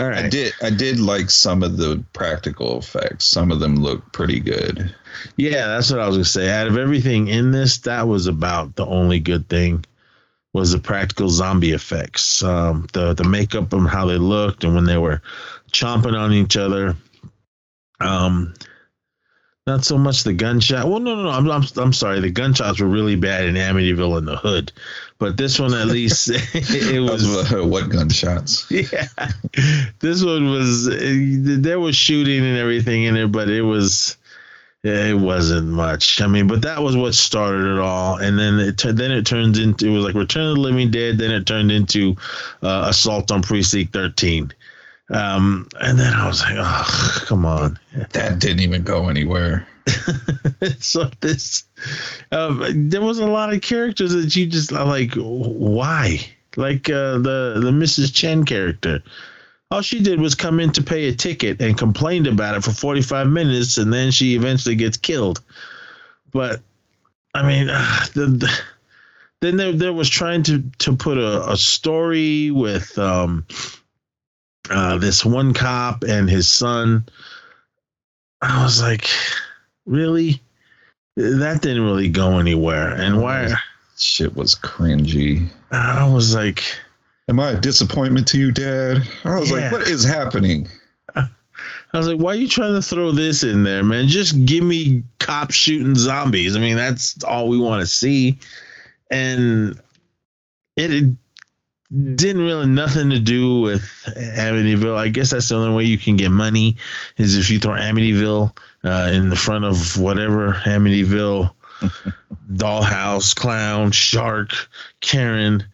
All 0.01 0.09
right. 0.09 0.25
I 0.25 0.29
did. 0.29 0.53
I 0.61 0.71
did 0.71 0.99
like 0.99 1.31
some 1.31 1.63
of 1.63 1.77
the 1.77 2.03
practical 2.13 2.79
effects. 2.79 3.25
Some 3.25 3.53
of 3.53 3.61
them 3.61 3.77
look 3.77 4.13
pretty 4.13 4.41
good. 4.41 4.95
Yeah, 5.37 5.67
that's 5.69 5.91
what 5.91 6.01
I 6.01 6.07
was 6.07 6.17
gonna 6.17 6.25
say. 6.25 6.51
Out 6.51 6.67
of 6.67 6.77
everything 6.77 7.29
in 7.29 7.53
this, 7.53 7.79
that 7.79 8.09
was 8.09 8.27
about 8.27 8.75
the 8.75 8.87
only 8.87 9.21
good 9.21 9.49
thing 9.49 9.85
was 10.59 10.73
the 10.73 10.79
practical 10.79 11.29
zombie 11.29 11.73
effects, 11.73 12.43
um, 12.43 12.87
the 12.93 13.15
the 13.15 13.25
makeup 13.25 13.73
and 13.73 13.89
how 13.89 14.07
they 14.07 14.19
looked, 14.19 14.65
and 14.65 14.75
when 14.75 14.85
they 14.85 14.99
were 14.99 15.23
chomping 15.73 16.19
on 16.19 16.33
each 16.33 16.57
other. 16.57 16.97
Um, 18.01 18.55
not 19.69 19.85
so 19.85 19.99
much 19.99 20.25
the 20.25 20.33
gunshot. 20.33 20.89
Well, 20.89 20.99
no, 20.99 21.15
no, 21.15 21.25
no. 21.25 21.31
I'm, 21.31 21.51
I'm, 21.51 21.63
I'm 21.77 21.93
sorry. 21.93 22.21
The 22.21 22.31
gunshots 22.31 22.81
were 22.81 22.89
really 22.89 23.17
bad 23.17 23.45
in 23.45 23.55
Amityville 23.55 24.17
in 24.17 24.25
the 24.25 24.37
hood, 24.37 24.73
but 25.19 25.37
this 25.37 25.59
one 25.59 25.75
at 25.75 25.87
least 25.89 26.31
it, 26.55 27.01
was 27.01 27.53
what 27.53 27.89
gunshots? 27.91 28.67
Yeah, 28.71 29.09
this 30.01 30.25
one 30.25 30.51
was 30.51 30.87
there 31.63 31.81
was 31.81 31.97
shooting 31.97 32.45
and 32.45 32.57
everything 32.57 33.05
in 33.05 33.17
it, 33.17 33.31
but 33.33 33.51
it 33.51 33.63
was 33.63 34.17
it 34.89 35.19
wasn't 35.19 35.69
much. 35.69 36.21
I 36.21 36.27
mean, 36.27 36.47
but 36.47 36.63
that 36.63 36.83
was 36.83 36.97
what 36.97 37.15
started 37.15 37.75
it 37.75 37.79
all, 37.79 38.17
and 38.17 38.39
then 38.39 38.59
it 38.59 38.83
then 38.85 39.11
it 39.11 39.27
turns 39.27 39.59
into 39.59 39.87
it 39.87 39.91
was 39.91 40.05
like 40.05 40.15
Return 40.15 40.49
of 40.49 40.55
the 40.57 40.61
Living 40.61 40.91
Dead. 40.91 41.19
Then 41.19 41.31
it 41.31 41.47
turned 41.47 41.71
into 41.71 42.17
uh, 42.63 42.87
Assault 42.89 43.31
on 43.31 43.43
Precinct 43.43 43.93
Thirteen. 43.93 44.53
Um, 45.11 45.69
and 45.81 45.99
then 45.99 46.13
I 46.13 46.27
was 46.27 46.43
like, 46.43 46.57
oh, 46.59 47.25
come 47.27 47.47
on. 47.47 47.79
That 48.13 48.41
didn't 48.41 48.61
even 48.61 48.83
go 48.83 49.09
anywhere. 49.09 49.67
so 50.81 51.11
this, 51.21 51.65
um, 52.31 52.91
there 52.91 53.01
was 53.01 53.19
a 53.19 53.27
lot 53.27 53.53
of 53.53 53.63
characters 53.63 54.13
that 54.13 54.37
you 54.37 54.47
just 54.47 54.71
like, 54.71 55.15
why? 55.15 56.21
Like 56.57 56.91
uh, 56.91 57.19
the 57.19 57.61
the 57.63 57.71
Mrs. 57.71 58.13
Chen 58.13 58.45
character. 58.45 59.03
All 59.71 59.83
she 59.83 60.01
did 60.01 60.21
was 60.21 60.35
come 60.35 60.61
in 60.61 60.73
to 60.73 60.83
pay 60.83 61.09
a 61.09 61.15
ticket 61.15 61.61
and 61.61 61.77
complained 61.77 62.27
about 62.27 62.57
it 62.57 62.65
for 62.65 62.71
45 62.71 63.29
minutes, 63.29 63.77
and 63.77 63.93
then 63.93 64.11
she 64.11 64.35
eventually 64.35 64.77
gets 64.77 64.97
killed. 64.97 65.43
But 66.33 66.61
I 67.35 67.47
mean, 67.47 67.69
uh, 67.69 68.07
the, 68.15 68.27
the, 68.27 68.61
then 69.41 69.57
there 69.57 69.73
there 69.73 69.93
was 69.93 70.09
trying 70.09 70.43
to 70.45 70.63
to 70.79 70.97
put 70.97 71.19
a, 71.19 71.51
a 71.51 71.57
story 71.57 72.51
with 72.51 72.99
um, 72.99 73.47
uh, 74.71 74.99
this 74.99 75.25
one 75.25 75.53
cop 75.53 76.03
and 76.03 76.29
his 76.29 76.49
son. 76.51 77.07
I 78.41 78.63
was 78.63 78.81
like, 78.81 79.09
really? 79.85 80.41
That 81.17 81.61
didn't 81.63 81.83
really 81.83 82.09
go 82.09 82.39
anywhere. 82.39 82.95
And 82.95 83.21
why? 83.21 83.55
Shit 83.97 84.37
was 84.37 84.55
cringy. 84.55 85.49
I 85.73 86.09
was 86.09 86.35
like, 86.35 86.63
Am 87.29 87.39
I 87.41 87.51
a 87.51 87.61
disappointment 87.61 88.27
to 88.29 88.39
you, 88.39 88.53
Dad? 88.53 89.03
I 89.25 89.39
was 89.39 89.51
Yeah. 89.51 89.57
like, 89.57 89.73
what 89.73 89.83
is 89.89 90.05
happening? 90.05 90.69
I 91.15 91.97
was 91.97 92.07
like, 92.07 92.19
why 92.19 92.33
are 92.33 92.37
you 92.37 92.49
trying 92.49 92.75
to 92.75 92.83
throw 92.83 93.13
this 93.13 93.43
in 93.43 93.63
there, 93.63 93.83
man? 93.83 94.09
Just 94.09 94.45
give 94.45 94.63
me 94.63 95.05
cops 95.19 95.55
shooting 95.55 95.95
zombies. 95.95 96.55
I 96.55 96.61
mean, 96.61 96.77
that's 96.77 97.23
all 97.25 97.49
we 97.49 97.59
want 97.59 97.81
to 97.81 97.87
see. 97.87 98.39
And 99.11 99.81
it, 100.77 100.93
it 100.93 101.05
didn't 102.17 102.43
really 102.43 102.67
nothing 102.67 103.09
to 103.11 103.19
do 103.19 103.61
with 103.61 103.83
Amityville. 104.17 104.97
I 104.97 105.09
guess 105.09 105.31
that's 105.31 105.49
the 105.49 105.57
only 105.57 105.75
way 105.75 105.85
you 105.85 105.97
can 105.97 106.17
get 106.17 106.31
money 106.31 106.77
is 107.17 107.37
if 107.37 107.49
you 107.49 107.59
throw 107.59 107.73
Amityville 107.73 108.55
uh, 108.85 109.11
in 109.13 109.31
the 109.31 109.37
front 109.37 109.65
of 109.65 109.99
whatever 109.99 110.53
Amityville, 110.67 111.51
dollhouse, 112.53 113.35
clown, 113.35 113.93
shark, 113.93 114.51
Karen, 115.01 115.65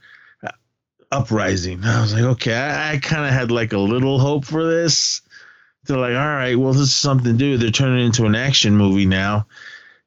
uprising. 1.14 1.80
I 1.85 2.00
was 2.00 2.14
like, 2.14 2.25
okay, 2.25 2.54
I, 2.54 2.92
I 2.92 2.99
kind 2.99 3.26
of 3.26 3.33
had 3.33 3.50
like 3.50 3.73
a 3.73 3.78
little 3.78 4.18
hope 4.18 4.44
for 4.44 4.64
this. 4.64 5.23
They're 5.85 5.99
like, 5.99 6.14
all 6.14 6.26
right, 6.26 6.56
well, 6.56 6.73
this 6.73 6.83
is 6.83 6.94
something 6.94 7.37
do. 7.37 7.59
They're 7.59 7.71
turning 7.71 8.06
into 8.06 8.25
an 8.25 8.35
action 8.35 8.76
movie 8.76 9.04
now, 9.04 9.47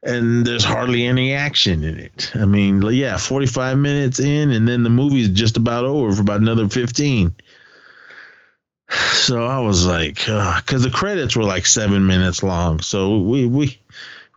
and 0.01 0.45
there's 0.45 0.63
hardly 0.63 1.05
any 1.05 1.33
action 1.33 1.83
in 1.83 1.99
it. 1.99 2.31
I 2.33 2.45
mean, 2.45 2.81
yeah, 2.81 3.17
45 3.17 3.77
minutes 3.77 4.19
in, 4.19 4.51
and 4.51 4.67
then 4.67 4.81
the 4.81 4.89
movie's 4.89 5.29
just 5.29 5.55
about 5.55 5.85
over 5.85 6.11
for 6.15 6.21
about 6.21 6.41
another 6.41 6.67
15. 6.67 7.35
So 9.11 9.45
I 9.45 9.59
was 9.59 9.85
like, 9.85 10.15
because 10.15 10.83
the 10.83 10.89
credits 10.89 11.35
were 11.35 11.43
like 11.43 11.65
seven 11.65 12.07
minutes 12.07 12.43
long, 12.43 12.79
so 12.79 13.17
we 13.19 13.45
we 13.45 13.77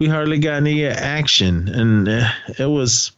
we 0.00 0.08
hardly 0.08 0.40
got 0.40 0.54
any 0.54 0.84
action, 0.84 1.68
and 1.68 2.08
uh, 2.08 2.28
it 2.58 2.66
was 2.66 3.12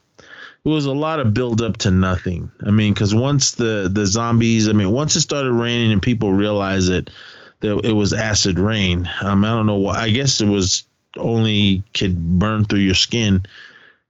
it 0.64 0.69
was 0.69 0.87
a 0.87 0.92
lot 0.92 1.19
of 1.21 1.35
build 1.35 1.61
up 1.61 1.76
to 1.78 1.90
nothing. 1.90 2.50
I 2.64 2.71
mean, 2.71 2.95
because 2.95 3.14
once 3.14 3.52
the 3.52 3.90
the 3.92 4.07
zombies, 4.07 4.69
I 4.69 4.73
mean, 4.73 4.90
once 4.90 5.16
it 5.16 5.23
started 5.23 5.52
raining 5.52 5.92
and 5.92 6.02
people 6.02 6.33
realized 6.33 6.90
that 6.90 7.11
that 7.61 7.85
it 7.85 7.92
was 7.92 8.12
acid 8.12 8.59
rain. 8.59 9.09
Um, 9.23 9.45
I 9.45 9.49
don't 9.50 9.66
know 9.66 9.76
why. 9.76 9.97
I 10.00 10.11
guess 10.11 10.40
it 10.40 10.49
was 10.49 10.85
only 11.16 11.83
could 11.95 12.38
burn 12.38 12.64
through 12.64 12.81
your 12.81 12.95
skin 12.95 13.42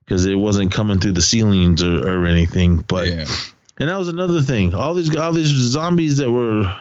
because 0.05 0.25
it 0.27 0.35
wasn't 0.35 0.73
coming 0.73 0.99
through 1.01 1.13
the 1.13 1.23
ceilings 1.23 1.83
or, 1.83 2.07
or 2.07 2.27
anything. 2.27 2.79
But 2.89 3.09
Yeah. 3.09 3.27
and 3.79 3.89
that 3.89 3.99
was 3.99 4.09
another 4.09 4.43
thing. 4.43 4.75
All 4.75 4.95
these 4.95 5.15
all 5.17 5.33
these 5.33 5.49
zombies 5.49 6.19
that 6.19 6.31
were 6.31 6.75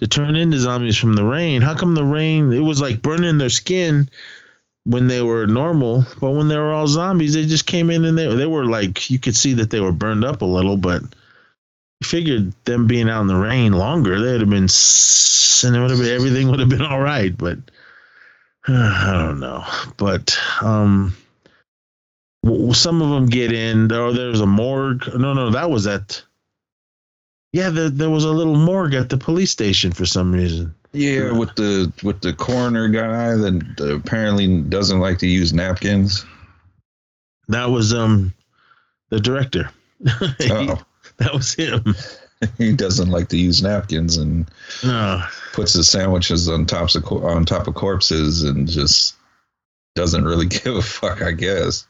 to 0.00 0.06
turn 0.06 0.36
into 0.36 0.58
zombies 0.58 0.96
from 0.96 1.14
the 1.14 1.24
rain. 1.24 1.62
How 1.62 1.74
come 1.74 1.94
the 1.94 2.04
rain? 2.04 2.52
It 2.52 2.60
was 2.60 2.80
like 2.80 3.02
burning 3.02 3.38
their 3.38 3.50
skin 3.50 4.08
when 4.86 5.08
they 5.08 5.20
were 5.20 5.46
normal, 5.46 6.04
but 6.20 6.30
when 6.30 6.48
they 6.48 6.56
were 6.56 6.72
all 6.72 6.86
zombies, 6.86 7.34
they 7.34 7.44
just 7.44 7.66
came 7.66 7.90
in 7.90 8.04
and 8.04 8.16
they 8.16 8.32
they 8.34 8.46
were 8.46 8.64
like 8.64 9.10
you 9.10 9.18
could 9.18 9.36
see 9.36 9.54
that 9.54 9.70
they 9.70 9.80
were 9.80 9.92
burned 9.92 10.24
up 10.24 10.42
a 10.42 10.46
little, 10.46 10.76
but 10.76 11.02
you 11.02 12.04
figured 12.06 12.52
them 12.64 12.86
being 12.86 13.10
out 13.10 13.22
in 13.22 13.26
the 13.26 13.36
rain 13.36 13.72
longer, 13.72 14.20
they'd 14.20 14.40
have 14.40 14.50
been 14.50 14.68
and 15.64 15.76
it 15.76 15.80
would 15.80 15.90
have 15.90 15.98
been 15.98 16.14
everything 16.14 16.48
would 16.48 16.60
have 16.60 16.68
been 16.68 16.82
all 16.90 17.00
right. 17.00 17.36
But 17.36 17.58
I 18.68 19.12
don't 19.12 19.40
know. 19.40 19.64
But 19.96 20.38
um, 20.60 21.16
some 22.72 23.02
of 23.02 23.10
them 23.10 23.26
get 23.26 23.52
in. 23.52 23.90
Oh, 23.92 24.12
there's 24.12 24.40
a 24.40 24.46
morgue. 24.46 25.08
No, 25.18 25.34
no, 25.34 25.50
that 25.50 25.70
was 25.70 25.86
at. 25.86 26.22
Yeah, 27.52 27.70
there, 27.70 27.88
there 27.88 28.10
was 28.10 28.24
a 28.24 28.32
little 28.32 28.56
morgue 28.56 28.94
at 28.94 29.08
the 29.08 29.16
police 29.16 29.50
station 29.50 29.92
for 29.92 30.04
some 30.04 30.32
reason. 30.32 30.74
Yeah, 30.96 31.32
with 31.32 31.54
the 31.56 31.92
with 32.02 32.20
the 32.22 32.32
coroner 32.32 32.88
guy 32.88 33.34
that 33.36 34.00
apparently 34.02 34.62
doesn't 34.62 34.98
like 35.00 35.18
to 35.18 35.26
use 35.26 35.52
napkins. 35.52 36.24
That 37.48 37.66
was 37.66 37.92
um 37.94 38.32
the 39.10 39.20
director. 39.20 39.70
He- 40.38 40.50
Oh, 40.50 40.78
that 41.18 41.32
was 41.32 41.54
him. 41.54 41.94
he 42.58 42.72
doesn't 42.72 43.10
like 43.10 43.28
to 43.28 43.38
use 43.38 43.62
napkins 43.62 44.16
and 44.18 44.50
No, 44.84 45.22
puts 45.52 45.72
his 45.72 45.88
sandwiches 45.88 46.48
on 46.48 46.66
tops 46.66 46.94
of 46.94 47.04
on 47.10 47.44
top 47.44 47.66
of 47.68 47.74
corpses 47.74 48.42
and 48.42 48.68
just 48.68 49.14
doesn't 49.94 50.24
really 50.24 50.46
give 50.64 50.76
a 50.76 50.82
fuck. 50.82 51.22
I 51.22 51.32
guess. 51.32 51.86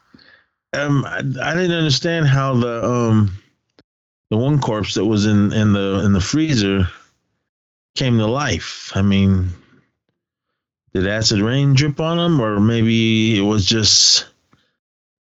um, 0.72 1.04
I, 1.04 1.18
I 1.18 1.54
didn't 1.54 1.72
understand 1.76 2.26
how 2.28 2.54
the 2.54 2.84
um 2.84 3.32
the 4.30 4.36
one 4.36 4.60
corpse 4.60 4.94
that 4.94 5.04
was 5.04 5.26
in 5.26 5.52
in 5.52 5.72
the 5.72 6.02
in 6.04 6.12
the 6.12 6.20
freezer 6.20 6.88
came 7.96 8.18
to 8.18 8.26
life. 8.26 8.92
I 8.94 9.02
mean, 9.02 9.50
did 10.94 11.06
acid 11.06 11.40
rain 11.40 11.74
drip 11.74 12.00
on 12.00 12.18
him, 12.18 12.40
or 12.40 12.60
maybe 12.60 13.38
it 13.38 13.42
was 13.42 13.66
just 13.66 14.26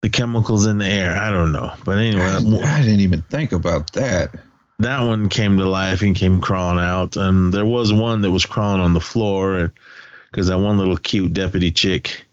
the 0.02 0.08
chemicals 0.08 0.66
in 0.66 0.78
the 0.78 0.86
air? 0.86 1.16
I 1.16 1.30
don't 1.30 1.52
know. 1.52 1.72
But 1.84 1.98
anyway, 1.98 2.22
I 2.64 2.82
didn't 2.82 3.00
even 3.00 3.22
think 3.22 3.52
about 3.52 3.92
that. 3.92 4.34
that 4.78 5.00
one 5.02 5.28
came 5.28 5.56
to 5.58 5.68
life 5.68 6.02
and 6.02 6.14
came 6.14 6.40
crawling 6.40 6.84
out. 6.84 7.16
And 7.16 7.52
there 7.52 7.66
was 7.66 7.92
one 7.92 8.22
that 8.22 8.30
was 8.30 8.46
crawling 8.46 8.80
on 8.80 8.94
the 8.94 9.00
floor 9.00 9.72
because 10.30 10.48
that 10.48 10.58
one 10.58 10.78
little 10.78 10.96
cute 10.96 11.32
deputy 11.32 11.70
chick, 11.70 12.26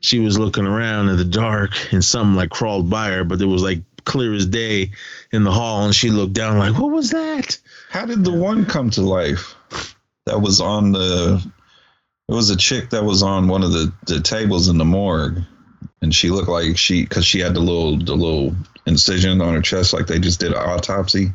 she 0.00 0.18
was 0.18 0.38
looking 0.38 0.66
around 0.66 1.10
in 1.10 1.16
the 1.16 1.24
dark 1.24 1.92
and 1.92 2.04
something 2.04 2.34
like 2.34 2.50
crawled 2.50 2.88
by 2.88 3.10
her, 3.10 3.24
but 3.24 3.40
it 3.40 3.46
was 3.46 3.62
like 3.62 3.80
clear 4.04 4.34
as 4.34 4.46
day 4.46 4.92
in 5.32 5.44
the 5.44 5.52
hall. 5.52 5.84
And 5.84 5.94
she 5.94 6.10
looked 6.10 6.34
down 6.34 6.58
like, 6.58 6.78
what 6.78 6.90
was 6.90 7.10
that? 7.10 7.58
How 7.90 8.06
did 8.06 8.24
the 8.24 8.32
one 8.32 8.64
come 8.64 8.90
to 8.90 9.02
life? 9.02 9.54
That 10.26 10.40
was 10.40 10.60
on 10.60 10.92
the. 10.92 11.44
It 12.28 12.34
was 12.34 12.50
a 12.50 12.56
chick 12.56 12.90
that 12.90 13.04
was 13.04 13.22
on 13.22 13.48
one 13.48 13.62
of 13.62 13.72
the, 13.72 13.92
the 14.06 14.20
tables 14.20 14.68
in 14.68 14.78
the 14.78 14.84
morgue, 14.84 15.42
and 16.00 16.14
she 16.14 16.30
looked 16.30 16.48
like 16.48 16.78
she 16.78 17.02
because 17.02 17.26
she 17.26 17.40
had 17.40 17.54
the 17.54 17.60
little 17.60 17.98
the 17.98 18.14
little 18.14 18.54
incision 18.86 19.40
on 19.40 19.54
her 19.54 19.60
chest, 19.60 19.92
like 19.92 20.06
they 20.06 20.18
just 20.18 20.40
did 20.40 20.52
an 20.52 20.58
autopsy. 20.58 21.32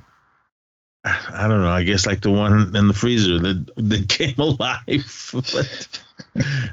I 1.03 1.47
don't 1.47 1.61
know. 1.61 1.69
I 1.69 1.83
guess 1.83 2.05
like 2.05 2.21
the 2.21 2.31
one 2.31 2.75
in 2.75 2.87
the 2.87 2.93
freezer 2.93 3.39
that, 3.39 3.71
that 3.77 4.09
came 4.09 4.35
alive. 4.37 5.31
but 5.33 6.01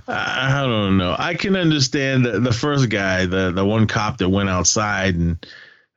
I 0.08 0.62
don't 0.66 0.96
know. 0.96 1.14
I 1.18 1.34
can 1.34 1.56
understand 1.56 2.24
the, 2.24 2.40
the 2.40 2.52
first 2.52 2.88
guy, 2.88 3.26
the, 3.26 3.52
the 3.52 3.64
one 3.64 3.86
cop 3.86 4.18
that 4.18 4.28
went 4.28 4.48
outside 4.48 5.14
and 5.14 5.46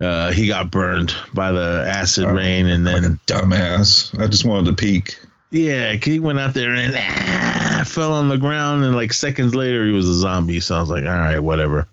uh, 0.02 0.32
he 0.32 0.48
got 0.48 0.70
burned 0.72 1.14
by 1.34 1.52
the 1.52 1.86
acid 1.88 2.26
Oh, 2.26 2.34
rain. 2.34 2.68
And 2.68 2.86
Like 2.86 3.02
then, 3.02 3.20
dumbass. 3.28 4.18
I 4.20 4.28
just 4.28 4.46
wanted 4.46 4.68
to 4.68 4.74
peek. 4.74 5.20
Yeah, 5.50 5.94
he 5.94 6.20
went 6.20 6.40
out 6.40 6.54
there 6.54 6.74
and 6.74 6.94
ah, 6.98 7.84
fell 7.86 8.14
on 8.14 8.28
the 8.28 8.38
ground. 8.38 8.84
And 8.84 8.96
like 8.96 9.14
seconds 9.14 9.56
later, 9.56 9.86
he 9.86 9.92
was 9.92 10.08
a 10.08 10.14
zombie. 10.14 10.60
So 10.60 10.76
I 10.76 10.80
was 10.82 10.90
like, 10.90 11.06
all 11.06 11.10
right, 11.10 11.40
whatever. 11.40 11.88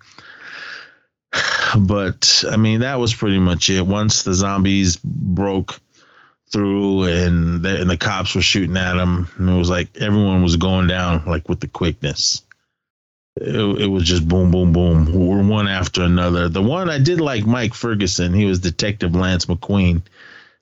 But 1.77 2.45
I 2.49 2.57
mean, 2.57 2.81
that 2.81 3.01
was 3.01 3.13
pretty 3.13 3.41
much 3.41 3.69
it. 3.69 3.85
Once 3.85 4.23
the 4.23 4.33
zombies 4.35 4.97
broke 5.03 5.81
through 6.53 7.03
and 7.05 7.63
the, 7.65 7.81
and 7.81 7.91
the 7.91 7.97
cops 7.97 8.37
were 8.37 8.43
shooting 8.43 8.77
at 8.77 8.97
him, 8.97 9.27
and 9.37 9.51
it 9.51 9.57
was 9.59 9.71
like 9.71 9.89
everyone 9.97 10.45
was 10.45 10.55
going 10.55 10.87
down 10.87 11.25
like 11.27 11.49
with 11.49 11.59
the 11.59 11.67
quickness. 11.67 12.43
It, 13.47 13.83
it 13.83 13.87
was 13.87 14.05
just 14.05 14.27
boom, 14.27 14.51
boom, 14.51 14.73
boom, 14.73 15.13
We're 15.13 15.43
one 15.43 15.69
after 15.69 16.03
another. 16.03 16.49
The 16.49 16.63
one 16.63 16.89
I 16.89 16.99
did 16.99 17.21
like 17.21 17.45
Mike 17.45 17.75
Ferguson. 17.75 18.33
He 18.33 18.47
was 18.47 18.61
Detective 18.61 19.15
Lance 19.15 19.47
McQueen. 19.47 20.03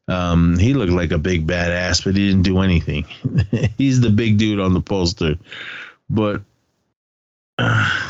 Um, 0.08 0.58
he 0.58 0.74
looked 0.74 0.92
like 0.92 1.12
a 1.12 1.18
big 1.18 1.46
badass, 1.46 2.04
but 2.04 2.16
he 2.16 2.28
didn't 2.28 2.42
do 2.42 2.60
anything. 2.60 3.04
He's 3.78 4.00
the 4.00 4.10
big 4.10 4.36
dude 4.36 4.58
on 4.58 4.74
the 4.74 4.80
poster, 4.80 5.36
but 6.10 6.42
uh, 7.56 8.00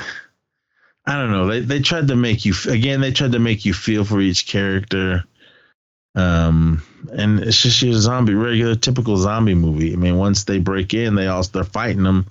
I 1.05 1.19
don't 1.19 1.31
know. 1.31 1.47
They 1.49 1.61
they 1.61 1.81
tried 1.81 2.09
to 2.09 2.17
make 2.17 2.47
you 2.47 2.55
again. 2.69 3.03
They 3.03 3.13
tried 3.13 3.33
to 3.33 3.39
make 3.39 3.67
you 3.67 3.75
feel 3.75 4.05
for 4.05 4.21
each 4.21 4.47
character. 4.47 5.25
Um, 6.15 6.83
and 7.13 7.41
it's 7.41 7.63
just 7.63 7.83
your 7.83 7.95
zombie, 7.95 8.35
regular, 8.35 8.75
typical 8.75 9.17
zombie 9.17 9.55
movie. 9.55 9.93
I 9.93 9.97
mean, 9.97 10.17
once 10.17 10.45
they 10.45 10.59
break 10.59 10.95
in, 10.95 11.15
they 11.15 11.27
all 11.27 11.43
start 11.43 11.69
fighting 11.69 12.03
them, 12.03 12.27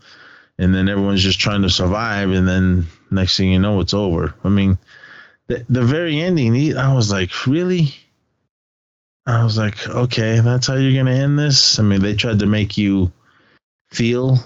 and 0.60 0.74
then 0.76 0.90
everyone's 0.90 1.24
just 1.24 1.40
trying 1.40 1.62
to 1.64 1.70
survive. 1.70 2.32
And 2.32 2.48
then 2.48 2.88
next 3.10 3.38
thing 3.38 3.52
you 3.52 3.60
know, 3.60 3.80
it's 3.80 3.94
over. 3.94 4.34
I 4.44 4.50
mean, 4.50 4.78
the 5.48 5.66
the 5.70 5.82
very 5.84 6.20
ending, 6.20 6.54
he- 6.54 6.76
I 6.76 6.94
was 6.94 7.12
like, 7.12 7.48
really, 7.48 7.94
I 9.26 9.44
was 9.44 9.58
like, 9.58 9.88
okay, 9.88 10.40
that's 10.40 10.68
how 10.68 10.76
you're 10.76 11.02
gonna 11.04 11.16
end 11.16 11.38
this. 11.38 11.80
I 11.80 11.84
mean, 11.84 12.02
they 12.02 12.16
tried 12.16 12.40
to 12.40 12.46
make 12.46 12.78
you 12.78 13.12
feel 13.92 14.38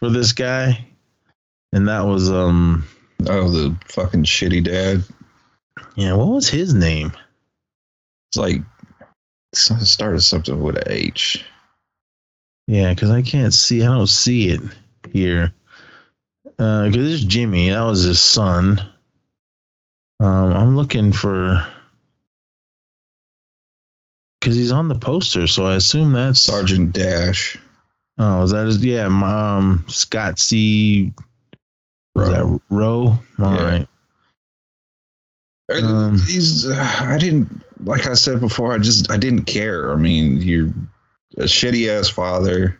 for 0.00 0.08
this 0.10 0.32
guy, 0.32 0.86
and 1.72 1.88
that 1.88 2.00
was 2.06 2.30
um, 2.30 2.84
Oh, 3.28 3.48
the 3.50 3.76
fucking 3.86 4.24
shitty 4.24 4.64
dad. 4.64 5.04
yeah, 5.96 6.14
what 6.14 6.28
was 6.28 6.48
his 6.48 6.74
name? 6.74 7.12
It's 8.30 8.36
like 8.36 8.56
it 9.52 9.56
started 9.86 10.22
something 10.22 10.60
with 10.60 10.76
a 10.76 10.92
H. 10.92 11.44
Yeah, 12.66 12.94
because 12.94 13.10
I 13.10 13.22
can't 13.22 13.52
see. 13.52 13.82
I 13.82 13.86
don't 13.86 14.06
see 14.08 14.48
it 14.48 14.60
here. 15.12 15.52
Uh 16.58 16.86
because 16.88 17.14
it's 17.14 17.24
Jimmy. 17.24 17.70
That 17.70 17.82
was 17.82 18.02
his 18.02 18.20
son. 18.20 18.80
Um, 20.20 20.52
I'm 20.52 20.76
looking 20.76 21.12
for 21.12 21.66
because 24.40 24.56
he's 24.56 24.72
on 24.72 24.88
the 24.88 24.94
poster, 24.98 25.46
so 25.46 25.66
I 25.66 25.76
assume 25.76 26.12
that's 26.12 26.40
Sergeant 26.40 26.92
Dash. 26.92 27.56
Oh, 28.18 28.42
is 28.42 28.50
that 28.50 28.66
his? 28.66 28.84
Yeah, 28.84 29.06
um, 29.06 29.84
Scott 29.88 30.38
C. 30.38 31.12
Was 32.14 32.28
that 32.28 32.60
Rowe? 32.70 33.18
All 33.38 33.54
Yeah. 33.54 33.64
right. 33.64 33.88
Um, 35.82 36.18
He's. 36.26 36.66
Uh, 36.66 36.96
I 37.00 37.18
didn't. 37.18 37.62
Like 37.84 38.06
I 38.06 38.14
said 38.14 38.40
before, 38.40 38.72
I 38.74 38.78
just 38.78 39.10
I 39.10 39.16
didn't 39.16 39.44
care. 39.46 39.92
I 39.92 39.96
mean, 39.96 40.40
you're 40.42 40.68
a 41.38 41.44
shitty 41.44 41.88
ass 41.88 42.08
father. 42.08 42.78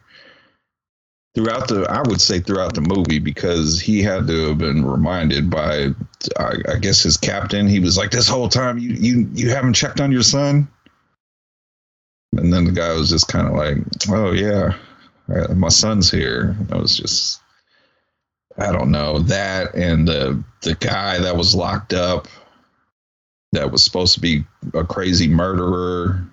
Throughout 1.35 1.69
the, 1.69 1.87
I 1.89 2.03
would 2.03 2.21
say 2.21 2.41
throughout 2.41 2.75
the 2.75 2.83
movie, 2.83 3.19
because 3.19 3.81
he 3.81 4.03
had 4.03 4.27
to 4.27 4.49
have 4.49 4.59
been 4.59 4.85
reminded 4.85 5.49
by, 5.49 5.89
I, 6.39 6.53
I 6.69 6.77
guess 6.79 7.03
his 7.03 7.17
captain. 7.17 7.67
He 7.67 7.81
was 7.81 7.97
like, 7.97 8.11
"This 8.11 8.29
whole 8.29 8.51
time, 8.51 8.77
you 8.79 8.91
you 8.91 9.31
you 9.33 9.49
haven't 9.49 9.73
checked 9.73 10.01
on 10.01 10.13
your 10.13 10.23
son." 10.23 10.69
And 12.37 12.53
then 12.53 12.67
the 12.67 12.73
guy 12.73 12.93
was 12.93 13.09
just 13.09 13.29
kind 13.29 13.47
of 13.49 13.55
like, 13.55 13.79
"Oh 14.11 14.33
yeah, 14.33 14.77
my 15.55 15.71
son's 15.71 16.11
here." 16.11 16.55
I 16.71 16.77
was 16.77 16.95
just, 16.95 17.41
I 18.59 18.71
don't 18.71 18.91
know 18.91 19.21
that, 19.21 19.75
and 19.75 20.07
the 20.07 20.45
the 20.61 20.75
guy 20.75 21.19
that 21.19 21.37
was 21.37 21.55
locked 21.55 21.95
up, 21.95 22.29
that 23.53 23.73
was 23.73 23.83
supposed 23.83 24.13
to 24.15 24.21
be 24.21 24.45
a 24.75 24.85
crazy 24.85 25.29
murderer. 25.29 26.27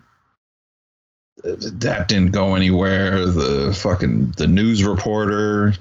That 1.43 2.07
didn't 2.07 2.31
go 2.31 2.55
anywhere. 2.55 3.25
The 3.25 3.73
fucking 3.73 4.31
the 4.37 4.47
news 4.47 4.83
reporter, 4.83 5.73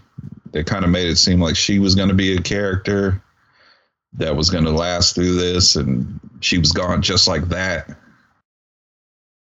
they 0.53 0.63
kind 0.63 0.85
of 0.85 0.91
made 0.91 1.09
it 1.09 1.17
seem 1.17 1.41
like 1.41 1.57
she 1.57 1.79
was 1.79 1.95
going 1.95 2.09
to 2.09 2.15
be 2.15 2.37
a 2.37 2.41
character 2.41 3.23
that 4.15 4.37
was 4.37 4.51
going 4.51 4.65
to 4.65 4.71
last 4.71 5.15
through 5.15 5.35
this, 5.35 5.77
and 5.77 6.21
she 6.41 6.59
was 6.59 6.73
gone 6.73 7.03
just 7.03 7.29
like 7.29 7.49
that. 7.49 7.97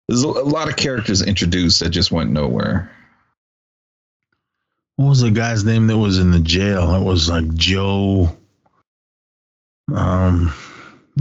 There's 0.08 0.24
a, 0.24 0.28
a 0.28 0.30
lot 0.30 0.68
of 0.68 0.76
characters 0.76 1.22
introduced 1.22 1.80
that 1.80 1.90
just 1.90 2.12
went 2.12 2.32
nowhere. 2.32 2.92
What 4.98 5.10
was 5.10 5.22
the 5.22 5.32
guy's 5.32 5.64
name 5.64 5.88
that 5.88 5.98
was 5.98 6.20
in 6.20 6.32
the 6.32 6.40
jail? 6.40 6.94
It 6.96 7.04
was 7.04 7.30
like 7.30 7.52
Joe 7.56 8.36
um 9.94 10.54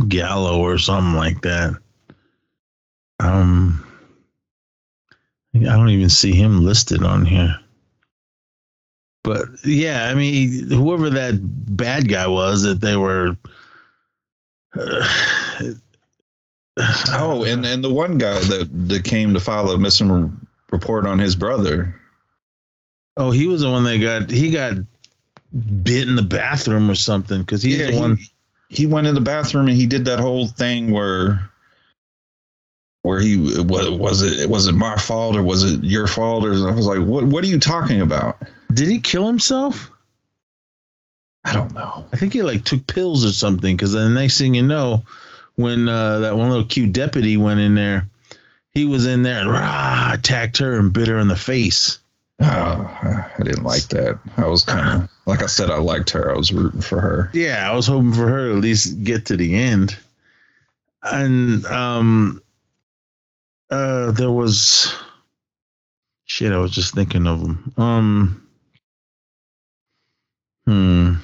Gallo 0.08 0.60
or 0.60 0.78
something 0.78 1.14
like 1.14 1.42
that. 1.42 1.74
Um 3.18 3.86
I 5.54 5.58
don't 5.76 5.90
even 5.90 6.08
see 6.08 6.32
him 6.32 6.64
listed 6.64 7.02
on 7.02 7.26
here. 7.26 7.58
But 9.24 9.48
yeah, 9.64 10.08
I 10.10 10.14
mean, 10.14 10.68
whoever 10.70 11.10
that 11.10 11.38
bad 11.76 12.08
guy 12.08 12.26
was 12.26 12.62
that 12.62 12.80
they 12.80 12.96
were 12.96 13.36
uh, 14.78 15.08
Oh, 17.10 17.44
and 17.44 17.64
and 17.66 17.84
the 17.84 17.92
one 17.92 18.16
guy 18.18 18.38
that 18.38 18.68
that 18.88 19.04
came 19.04 19.34
to 19.34 19.40
file 19.40 19.70
a 19.70 19.78
missing 19.78 20.34
report 20.70 21.06
on 21.06 21.18
his 21.18 21.36
brother. 21.36 21.94
Oh, 23.18 23.30
he 23.30 23.46
was 23.46 23.60
the 23.60 23.70
one 23.70 23.84
that 23.84 23.98
got 23.98 24.30
he 24.30 24.50
got 24.50 24.74
bit 25.82 26.08
in 26.08 26.16
the 26.16 26.22
bathroom 26.22 26.90
or 26.90 26.94
something 26.94 27.40
because 27.42 27.62
he's 27.62 27.76
Yeah, 27.78 27.86
the 27.88 27.92
he- 27.92 27.98
one. 28.00 28.18
he 28.70 28.86
went 28.86 29.06
in 29.06 29.14
the 29.14 29.20
bathroom 29.20 29.68
and 29.68 29.76
he 29.76 29.86
did 29.86 30.06
that 30.06 30.18
whole 30.18 30.48
thing 30.48 30.90
where 30.92 31.50
where 33.02 33.20
he 33.20 33.36
was 33.36 33.60
was 33.90 34.22
it 34.22 34.48
was 34.48 34.66
it 34.66 34.72
my 34.72 34.96
fault 34.96 35.36
or 35.36 35.42
was 35.42 35.64
it 35.64 35.82
your 35.84 36.06
fault 36.06 36.44
or 36.44 36.52
I 36.68 36.72
was 36.72 36.86
like 36.86 37.00
what 37.00 37.24
what 37.24 37.44
are 37.44 37.48
you 37.48 37.58
talking 37.58 38.00
about? 38.00 38.38
Did 38.72 38.88
he 38.88 39.00
kill 39.00 39.26
himself? 39.26 39.90
I 41.44 41.52
don't 41.52 41.74
know. 41.74 42.04
I 42.12 42.16
think 42.16 42.32
he 42.32 42.42
like 42.42 42.64
took 42.64 42.86
pills 42.86 43.24
or 43.24 43.32
something 43.32 43.76
because 43.76 43.92
the 43.92 44.08
next 44.08 44.38
thing 44.38 44.54
you 44.54 44.62
know, 44.62 45.04
when 45.56 45.88
uh, 45.88 46.20
that 46.20 46.36
one 46.36 46.48
little 46.48 46.64
cute 46.64 46.92
deputy 46.92 47.36
went 47.36 47.60
in 47.60 47.74
there, 47.74 48.06
he 48.70 48.84
was 48.84 49.06
in 49.06 49.22
there 49.22 49.40
and 49.40 49.50
rah, 49.50 50.12
attacked 50.14 50.58
her 50.58 50.78
and 50.78 50.92
bit 50.92 51.08
her 51.08 51.18
in 51.18 51.28
the 51.28 51.36
face. 51.36 51.98
Oh, 52.40 52.46
I 52.46 53.42
didn't 53.42 53.64
like 53.64 53.88
that. 53.88 54.18
I 54.36 54.46
was 54.46 54.64
kind 54.64 55.02
of 55.02 55.10
like 55.26 55.42
I 55.42 55.46
said 55.46 55.70
I 55.70 55.78
liked 55.78 56.10
her. 56.10 56.32
I 56.32 56.36
was 56.36 56.52
rooting 56.52 56.80
for 56.80 57.00
her. 57.00 57.30
Yeah, 57.32 57.68
I 57.70 57.74
was 57.74 57.86
hoping 57.86 58.12
for 58.12 58.28
her 58.28 58.48
to 58.48 58.56
at 58.56 58.62
least 58.62 59.02
get 59.02 59.26
to 59.26 59.36
the 59.36 59.54
end. 59.54 59.96
And 61.02 61.66
um 61.66 62.41
uh 63.72 64.12
there 64.12 64.30
was 64.30 64.94
shit, 66.26 66.52
I 66.52 66.58
was 66.58 66.70
just 66.70 66.94
thinking 66.94 67.26
of 67.26 67.40
him. 67.40 67.72
Um 67.76 68.48
hmm. 70.66 71.14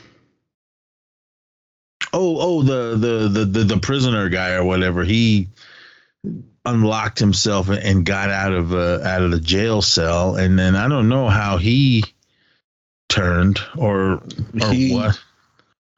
Oh, 2.12 2.38
oh, 2.40 2.62
the 2.62 2.96
the 2.96 3.28
the 3.28 3.44
the, 3.44 3.64
the 3.64 3.78
prisoner 3.78 4.28
guy 4.28 4.52
or 4.52 4.64
whatever. 4.64 5.04
He 5.04 5.48
unlocked 6.64 7.18
himself 7.18 7.68
and 7.68 8.04
got 8.04 8.30
out 8.30 8.52
of 8.52 8.72
uh, 8.72 9.00
out 9.04 9.22
of 9.22 9.30
the 9.30 9.40
jail 9.40 9.82
cell, 9.82 10.36
and 10.36 10.58
then 10.58 10.74
I 10.74 10.88
don't 10.88 11.08
know 11.08 11.28
how 11.28 11.58
he 11.58 12.04
turned 13.08 13.58
or 13.76 14.22
or 14.60 14.72
He- 14.72 14.94
what. 14.94 15.20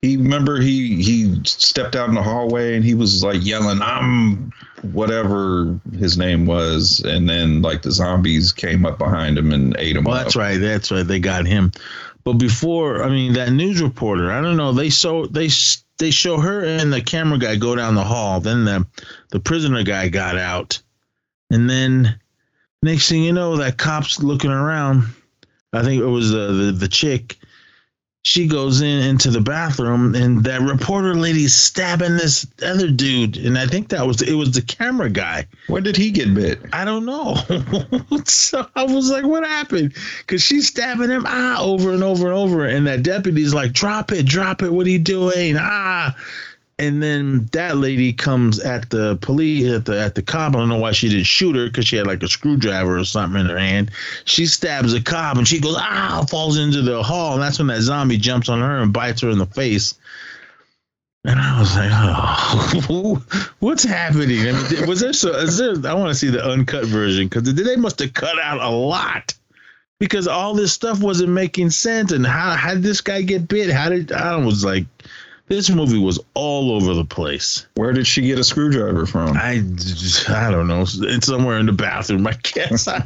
He 0.03 0.17
remember 0.17 0.61
he 0.61 1.03
he 1.03 1.41
stepped 1.45 1.95
out 1.95 2.09
in 2.09 2.15
the 2.15 2.23
hallway 2.23 2.75
and 2.75 2.83
he 2.85 2.95
was 2.95 3.23
like 3.23 3.45
yelling 3.45 3.81
I'm 3.83 4.51
whatever 4.93 5.79
his 5.99 6.17
name 6.17 6.47
was 6.47 7.01
and 7.05 7.29
then 7.29 7.61
like 7.61 7.83
the 7.83 7.91
zombies 7.93 8.51
came 8.51 8.87
up 8.87 8.97
behind 8.97 9.37
him 9.37 9.53
and 9.53 9.77
ate 9.79 9.97
him 9.97 10.05
Well, 10.05 10.17
up. 10.17 10.23
that's 10.23 10.37
right. 10.37 10.57
That's 10.57 10.91
right. 10.91 11.07
They 11.07 11.19
got 11.19 11.45
him. 11.47 11.71
But 12.25 12.35
before, 12.35 13.03
I 13.03 13.11
mean, 13.11 13.35
that 13.35 13.51
news 13.53 13.83
reporter, 13.83 14.31
I 14.33 14.41
don't 14.41 14.57
know. 14.57 14.73
They 14.73 14.89
so 14.91 15.27
they 15.27 15.49
they 15.99 16.11
show 16.11 16.39
her 16.39 16.65
and 16.65 16.91
the 16.93 17.03
camera 17.03 17.39
guy 17.39 17.57
go 17.57 17.77
down 17.77 17.95
the 17.95 18.05
hall. 18.05 18.41
Then 18.41 18.65
the 18.65 18.87
the 19.31 19.41
prisoner 19.41 19.83
guy 19.83 20.09
got 20.09 20.39
out, 20.39 20.81
and 21.51 21.69
then 21.69 22.19
next 22.83 23.09
thing 23.11 23.23
you 23.23 23.33
know, 23.35 23.57
that 23.59 23.77
cop's 23.77 24.23
looking 24.23 24.51
around. 24.51 25.05
I 25.75 25.83
think 25.83 26.01
it 26.01 26.07
was 26.07 26.31
the 26.31 26.53
the, 26.53 26.73
the 26.73 26.89
chick. 26.89 27.37
She 28.23 28.47
goes 28.47 28.83
in 28.83 28.99
into 29.03 29.31
the 29.31 29.41
bathroom, 29.41 30.15
and 30.15 30.45
that 30.45 30.61
reporter 30.61 31.15
lady's 31.15 31.55
stabbing 31.55 32.19
this 32.19 32.47
other 32.63 32.91
dude. 32.91 33.39
And 33.39 33.57
I 33.57 33.67
think 33.67 33.89
that 33.89 34.07
was 34.07 34.21
it 34.21 34.35
was 34.35 34.53
the 34.53 34.61
camera 34.61 35.09
guy. 35.09 35.47
When 35.69 35.83
did 35.83 35.97
he 35.97 36.11
get 36.11 36.35
bit? 36.35 36.61
I 36.73 36.85
don't 36.85 37.07
know. 37.07 37.37
so 38.27 38.67
I 38.77 38.85
was 38.85 39.11
like, 39.11 39.25
what 39.25 39.45
happened? 39.47 39.95
Because 40.19 40.43
she's 40.43 40.69
stabbing 40.69 41.09
him 41.09 41.25
ah 41.27 41.63
over 41.63 41.93
and 41.93 42.03
over 42.03 42.27
and 42.27 42.37
over. 42.37 42.67
And 42.67 42.87
that 42.87 43.03
deputy's 43.03 43.55
like, 43.55 43.73
drop 43.73 44.13
it, 44.13 44.27
drop 44.27 44.63
it. 44.63 44.71
What 44.71 44.87
are 44.87 44.91
you 44.91 44.99
doing? 44.99 45.57
Ah. 45.59 46.15
And 46.81 47.03
then 47.03 47.47
that 47.53 47.77
lady 47.77 48.11
comes 48.15 48.59
at 48.59 48.89
the 48.89 49.17
police 49.21 49.71
at 49.71 49.85
the 49.85 50.01
at 50.01 50.15
the 50.15 50.23
cop. 50.23 50.55
I 50.55 50.59
don't 50.59 50.71
know 50.71 50.79
why 50.79 50.93
she 50.93 51.11
didn't 51.11 51.27
shoot 51.27 51.55
her 51.55 51.67
because 51.67 51.87
she 51.87 51.97
had 51.97 52.07
like 52.07 52.23
a 52.23 52.29
screwdriver 52.29 52.99
or 52.99 53.05
something 53.05 53.39
in 53.39 53.49
her 53.49 53.59
hand. 53.59 53.91
She 54.25 54.47
stabs 54.47 54.95
a 54.95 55.03
cop 55.03 55.37
and 55.37 55.47
she 55.47 55.61
goes 55.61 55.77
ah 55.77 56.25
falls 56.31 56.57
into 56.57 56.81
the 56.81 57.03
hall 57.03 57.35
and 57.35 57.43
that's 57.43 57.59
when 57.59 57.67
that 57.67 57.83
zombie 57.83 58.17
jumps 58.17 58.49
on 58.49 58.61
her 58.61 58.79
and 58.79 58.95
bites 58.95 59.21
her 59.21 59.29
in 59.29 59.37
the 59.37 59.45
face. 59.45 59.93
And 61.27 61.39
I 61.39 61.61
was 61.61 61.77
like, 61.77 61.91
oh, 61.93 63.23
what's 63.59 63.85
happening? 63.85 64.41
I 64.49 64.53
mean, 64.53 64.89
was 64.89 65.01
there 65.01 65.13
so? 65.13 65.35
Is 65.35 65.59
there? 65.59 65.75
I 65.85 65.93
want 65.93 66.09
to 66.09 66.15
see 66.15 66.31
the 66.31 66.43
uncut 66.43 66.87
version 66.87 67.29
because 67.29 67.53
they 67.53 67.77
must 67.77 67.99
have 67.99 68.15
cut 68.15 68.41
out 68.41 68.59
a 68.59 68.71
lot 68.71 69.35
because 69.99 70.27
all 70.27 70.55
this 70.55 70.73
stuff 70.73 71.03
wasn't 71.03 71.29
making 71.29 71.69
sense. 71.69 72.11
And 72.11 72.27
how 72.27 72.53
how 72.53 72.73
did 72.73 72.85
this 72.85 73.03
guy 73.03 73.21
get 73.21 73.49
bit? 73.49 73.69
How 73.69 73.91
did 73.91 74.13
I 74.13 74.35
was 74.37 74.65
like, 74.65 74.87
this 75.51 75.69
movie 75.69 75.99
was 75.99 76.21
all 76.35 76.71
over 76.71 76.95
the 76.95 77.05
place. 77.05 77.67
Where 77.75 77.93
did 77.93 78.07
she 78.07 78.23
get 78.23 78.39
a 78.39 78.45
screwdriver 78.45 79.05
from? 79.05 79.37
I 79.37 79.65
I 80.29 80.49
don't 80.49 80.69
know. 80.69 80.85
It's 80.87 81.27
somewhere 81.27 81.59
in 81.59 81.67
the 81.67 81.73
bathroom, 81.73 82.25
I 82.25 82.35
guess. 82.41 82.87
I, 82.89 83.05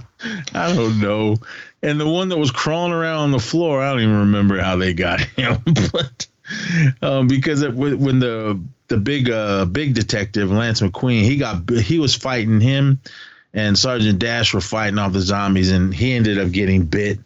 I 0.53 0.75
don't 0.75 1.01
know. 1.01 1.39
And 1.83 1.99
the 1.99 2.07
one 2.07 2.29
that 2.29 2.37
was 2.37 2.51
crawling 2.51 2.93
around 2.93 3.21
on 3.21 3.31
the 3.31 3.39
floor, 3.39 3.83
I 3.83 3.91
don't 3.93 4.03
even 4.03 4.19
remember 4.19 4.61
how 4.61 4.77
they 4.77 4.93
got 4.93 5.21
him, 5.37 5.57
but 5.91 6.27
um, 7.01 7.29
because 7.29 7.63
it, 7.63 7.73
when 7.73 7.99
when 7.99 8.19
the 8.19 8.61
the 8.89 8.99
big 8.99 9.31
uh 9.31 9.65
big 9.65 9.95
detective 9.95 10.53
Lance 10.53 10.83
McQueen, 10.83 11.23
he 11.23 11.39
got 11.39 11.71
he 11.71 11.99
was 11.99 12.15
fighting 12.15 12.61
him, 12.61 13.01
and 13.55 13.79
Sergeant 13.79 14.19
Dash 14.19 14.53
were 14.53 14.61
fighting 14.61 14.99
off 14.99 15.15
the 15.15 15.21
zombies, 15.21 15.73
and 15.73 15.95
he 15.95 16.13
ended 16.13 16.39
up 16.39 16.53
getting 16.53 16.85
bit 16.85 17.21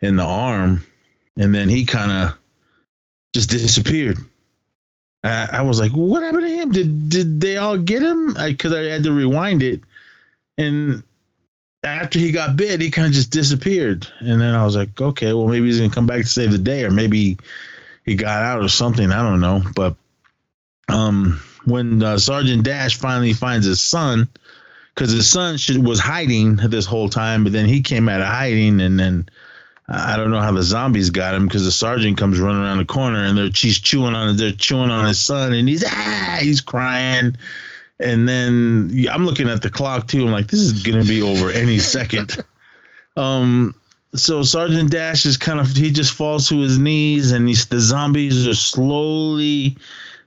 in 0.00 0.16
the 0.16 0.24
arm, 0.24 0.82
and 1.36 1.54
then 1.54 1.68
he 1.68 1.84
kind 1.84 2.10
of 2.10 2.38
just 3.34 3.50
disappeared. 3.50 4.16
I, 5.24 5.48
I 5.52 5.62
was 5.62 5.78
like, 5.78 5.92
"What 5.92 6.22
happened 6.22 6.42
to 6.42 6.48
him? 6.48 6.72
Did 6.72 7.08
did 7.08 7.40
they 7.40 7.56
all 7.56 7.78
get 7.78 8.02
him?" 8.02 8.34
Because 8.34 8.72
I, 8.72 8.82
had 8.84 9.04
to 9.04 9.12
rewind 9.12 9.62
it, 9.62 9.80
And 10.58 11.02
after 11.84 12.18
he 12.18 12.30
got 12.32 12.56
bit, 12.56 12.80
he 12.80 12.90
kind 12.90 13.06
of 13.08 13.12
just 13.12 13.30
disappeared. 13.30 14.06
And 14.20 14.40
then 14.40 14.54
I 14.54 14.64
was 14.64 14.76
like, 14.76 15.00
okay, 15.00 15.32
well, 15.32 15.48
maybe 15.48 15.66
he's 15.66 15.80
to 15.80 15.90
come 15.90 16.06
back 16.06 16.22
to 16.22 16.26
save 16.26 16.52
the 16.52 16.58
day, 16.58 16.84
or 16.84 16.90
maybe 16.90 17.38
he 18.04 18.14
got 18.14 18.42
out 18.42 18.62
or 18.62 18.68
something. 18.68 19.10
I 19.10 19.22
don't 19.22 19.40
know. 19.40 19.62
But 19.74 19.96
um, 20.88 21.40
when 21.64 22.02
uh, 22.02 22.18
Sergeant 22.18 22.64
Dash 22.64 22.96
finally 22.96 23.32
finds 23.32 23.66
his 23.66 23.80
son, 23.80 24.28
because 24.94 25.10
his 25.10 25.28
son 25.28 25.56
should, 25.56 25.84
was 25.84 25.98
hiding 25.98 26.56
this 26.56 26.86
whole 26.86 27.08
time, 27.08 27.44
but 27.44 27.52
then 27.52 27.66
he 27.66 27.82
came 27.82 28.08
out 28.08 28.20
of 28.20 28.26
hiding, 28.26 28.80
and 28.80 28.98
then 28.98 29.28
I 29.88 30.16
don't 30.16 30.30
know 30.30 30.40
how 30.40 30.52
the 30.52 30.62
zombies 30.62 31.10
got 31.10 31.34
him 31.34 31.46
because 31.46 31.64
the 31.64 31.72
sergeant 31.72 32.16
comes 32.16 32.38
running 32.38 32.62
around 32.62 32.78
the 32.78 32.84
corner 32.84 33.24
and 33.24 33.36
they're 33.36 33.52
she's 33.52 33.78
chewing 33.78 34.14
on 34.14 34.36
they're 34.36 34.52
chewing 34.52 34.90
on 34.90 35.06
his 35.06 35.18
son, 35.18 35.52
and 35.52 35.68
he's 35.68 35.84
ah 35.86 36.38
he's 36.40 36.60
crying. 36.60 37.36
And 38.00 38.28
then 38.28 39.06
I'm 39.10 39.26
looking 39.26 39.48
at 39.48 39.62
the 39.62 39.70
clock 39.70 40.08
too. 40.08 40.26
I'm 40.26 40.32
like, 40.32 40.48
this 40.48 40.60
is 40.60 40.82
gonna 40.82 41.04
be 41.04 41.22
over 41.22 41.50
any 41.50 41.78
second. 41.78 42.36
Um, 43.16 43.74
so 44.14 44.42
Sergeant 44.42 44.90
Dash 44.90 45.26
is 45.26 45.36
kind 45.36 45.60
of 45.60 45.68
he 45.68 45.90
just 45.90 46.14
falls 46.14 46.48
to 46.48 46.60
his 46.60 46.78
knees, 46.78 47.32
and 47.32 47.48
he's 47.48 47.66
the 47.66 47.80
zombies 47.80 48.46
are 48.46 48.54
slowly, 48.54 49.76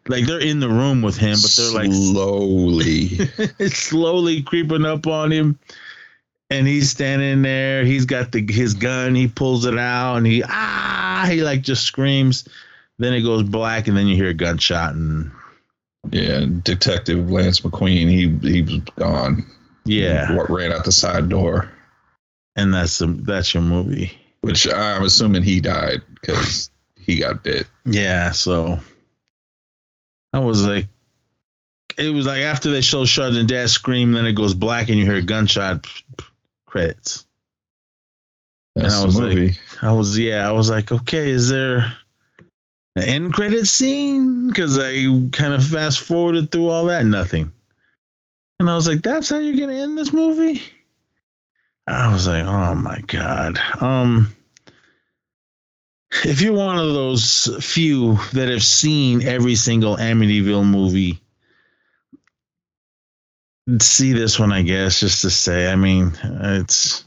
like 0.07 0.25
they're 0.25 0.39
in 0.39 0.59
the 0.59 0.69
room 0.69 1.01
with 1.01 1.17
him, 1.17 1.37
but 1.41 1.51
they're 1.57 1.73
like 1.73 1.91
slowly, 1.91 3.07
slowly 3.69 4.41
creeping 4.43 4.85
up 4.85 5.07
on 5.07 5.31
him. 5.31 5.57
And 6.55 6.67
he's 6.67 6.89
standing 6.91 7.41
there. 7.41 7.83
He's 7.83 8.05
got 8.05 8.31
the 8.31 8.45
his 8.49 8.73
gun. 8.73 9.13
He 9.15 9.27
pulls 9.27 9.65
it 9.65 9.77
out, 9.77 10.15
and 10.17 10.25
he 10.25 10.43
ah 10.47 11.27
he 11.29 11.41
like 11.43 11.61
just 11.61 11.83
screams. 11.83 12.47
Then 12.97 13.13
it 13.13 13.21
goes 13.21 13.43
black, 13.43 13.87
and 13.87 13.97
then 13.97 14.07
you 14.07 14.15
hear 14.15 14.29
a 14.29 14.33
gunshot, 14.33 14.93
and 14.95 15.31
yeah, 16.11 16.45
Detective 16.63 17.29
Lance 17.29 17.59
McQueen, 17.61 18.09
he 18.09 18.29
he 18.49 18.61
was 18.61 18.79
gone. 18.97 19.45
Yeah, 19.85 20.35
What 20.35 20.49
ran 20.49 20.71
out 20.71 20.85
the 20.85 20.91
side 20.91 21.29
door, 21.29 21.69
and 22.55 22.73
that's 22.73 22.97
the 22.99 23.07
that's 23.07 23.53
your 23.53 23.63
movie. 23.63 24.11
which 24.41 24.67
I'm 24.71 25.03
assuming 25.03 25.43
he 25.43 25.59
died 25.59 26.01
because 26.13 26.69
he 26.97 27.17
got 27.19 27.43
bit. 27.43 27.67
Yeah, 27.85 28.31
so 28.31 28.79
I 30.33 30.39
was 30.39 30.65
like, 30.65 30.87
it 31.97 32.09
was 32.09 32.25
like 32.25 32.41
after 32.41 32.71
they 32.71 32.81
show 32.81 33.05
Sergeant 33.05 33.49
Dad 33.49 33.69
scream, 33.69 34.13
then 34.13 34.25
it 34.25 34.33
goes 34.33 34.53
black, 34.53 34.89
and 34.89 34.97
you 34.97 35.05
hear 35.05 35.15
a 35.15 35.21
gunshot 35.21 35.85
credits. 36.75 37.25
That's 38.75 38.93
and 38.93 39.01
I 39.01 39.05
was 39.05 39.17
movie. 39.17 39.47
like, 39.47 39.83
I 39.83 39.93
was 39.93 40.19
yeah, 40.19 40.47
I 40.47 40.51
was 40.51 40.69
like, 40.69 40.91
okay, 40.91 41.29
is 41.29 41.47
there 41.47 41.93
an 42.97 43.03
end 43.03 43.33
credit 43.33 43.65
scene? 43.65 44.49
Because 44.49 44.77
I 44.77 44.93
kind 45.31 45.53
of 45.53 45.65
fast 45.65 46.01
forwarded 46.01 46.51
through 46.51 46.67
all 46.67 46.85
that, 46.87 47.05
nothing. 47.05 47.53
And 48.59 48.69
I 48.69 48.75
was 48.75 48.89
like, 48.89 49.01
that's 49.03 49.29
how 49.29 49.37
you're 49.37 49.57
gonna 49.57 49.79
end 49.79 49.97
this 49.97 50.11
movie? 50.11 50.61
I 51.87 52.11
was 52.11 52.27
like, 52.27 52.43
oh 52.43 52.75
my 52.75 52.99
god. 53.07 53.57
Um, 53.79 54.35
if 56.25 56.41
you're 56.41 56.53
one 56.53 56.77
of 56.77 56.93
those 56.93 57.49
few 57.61 58.17
that 58.33 58.49
have 58.49 58.63
seen 58.63 59.25
every 59.25 59.55
single 59.55 59.95
Amityville 59.95 60.65
movie, 60.65 61.21
see 63.79 64.13
this 64.13 64.39
one, 64.39 64.51
I 64.51 64.61
guess, 64.61 64.99
just 64.99 65.21
to 65.21 65.29
say. 65.29 65.71
I 65.71 65.75
mean, 65.75 66.11
it's. 66.23 67.05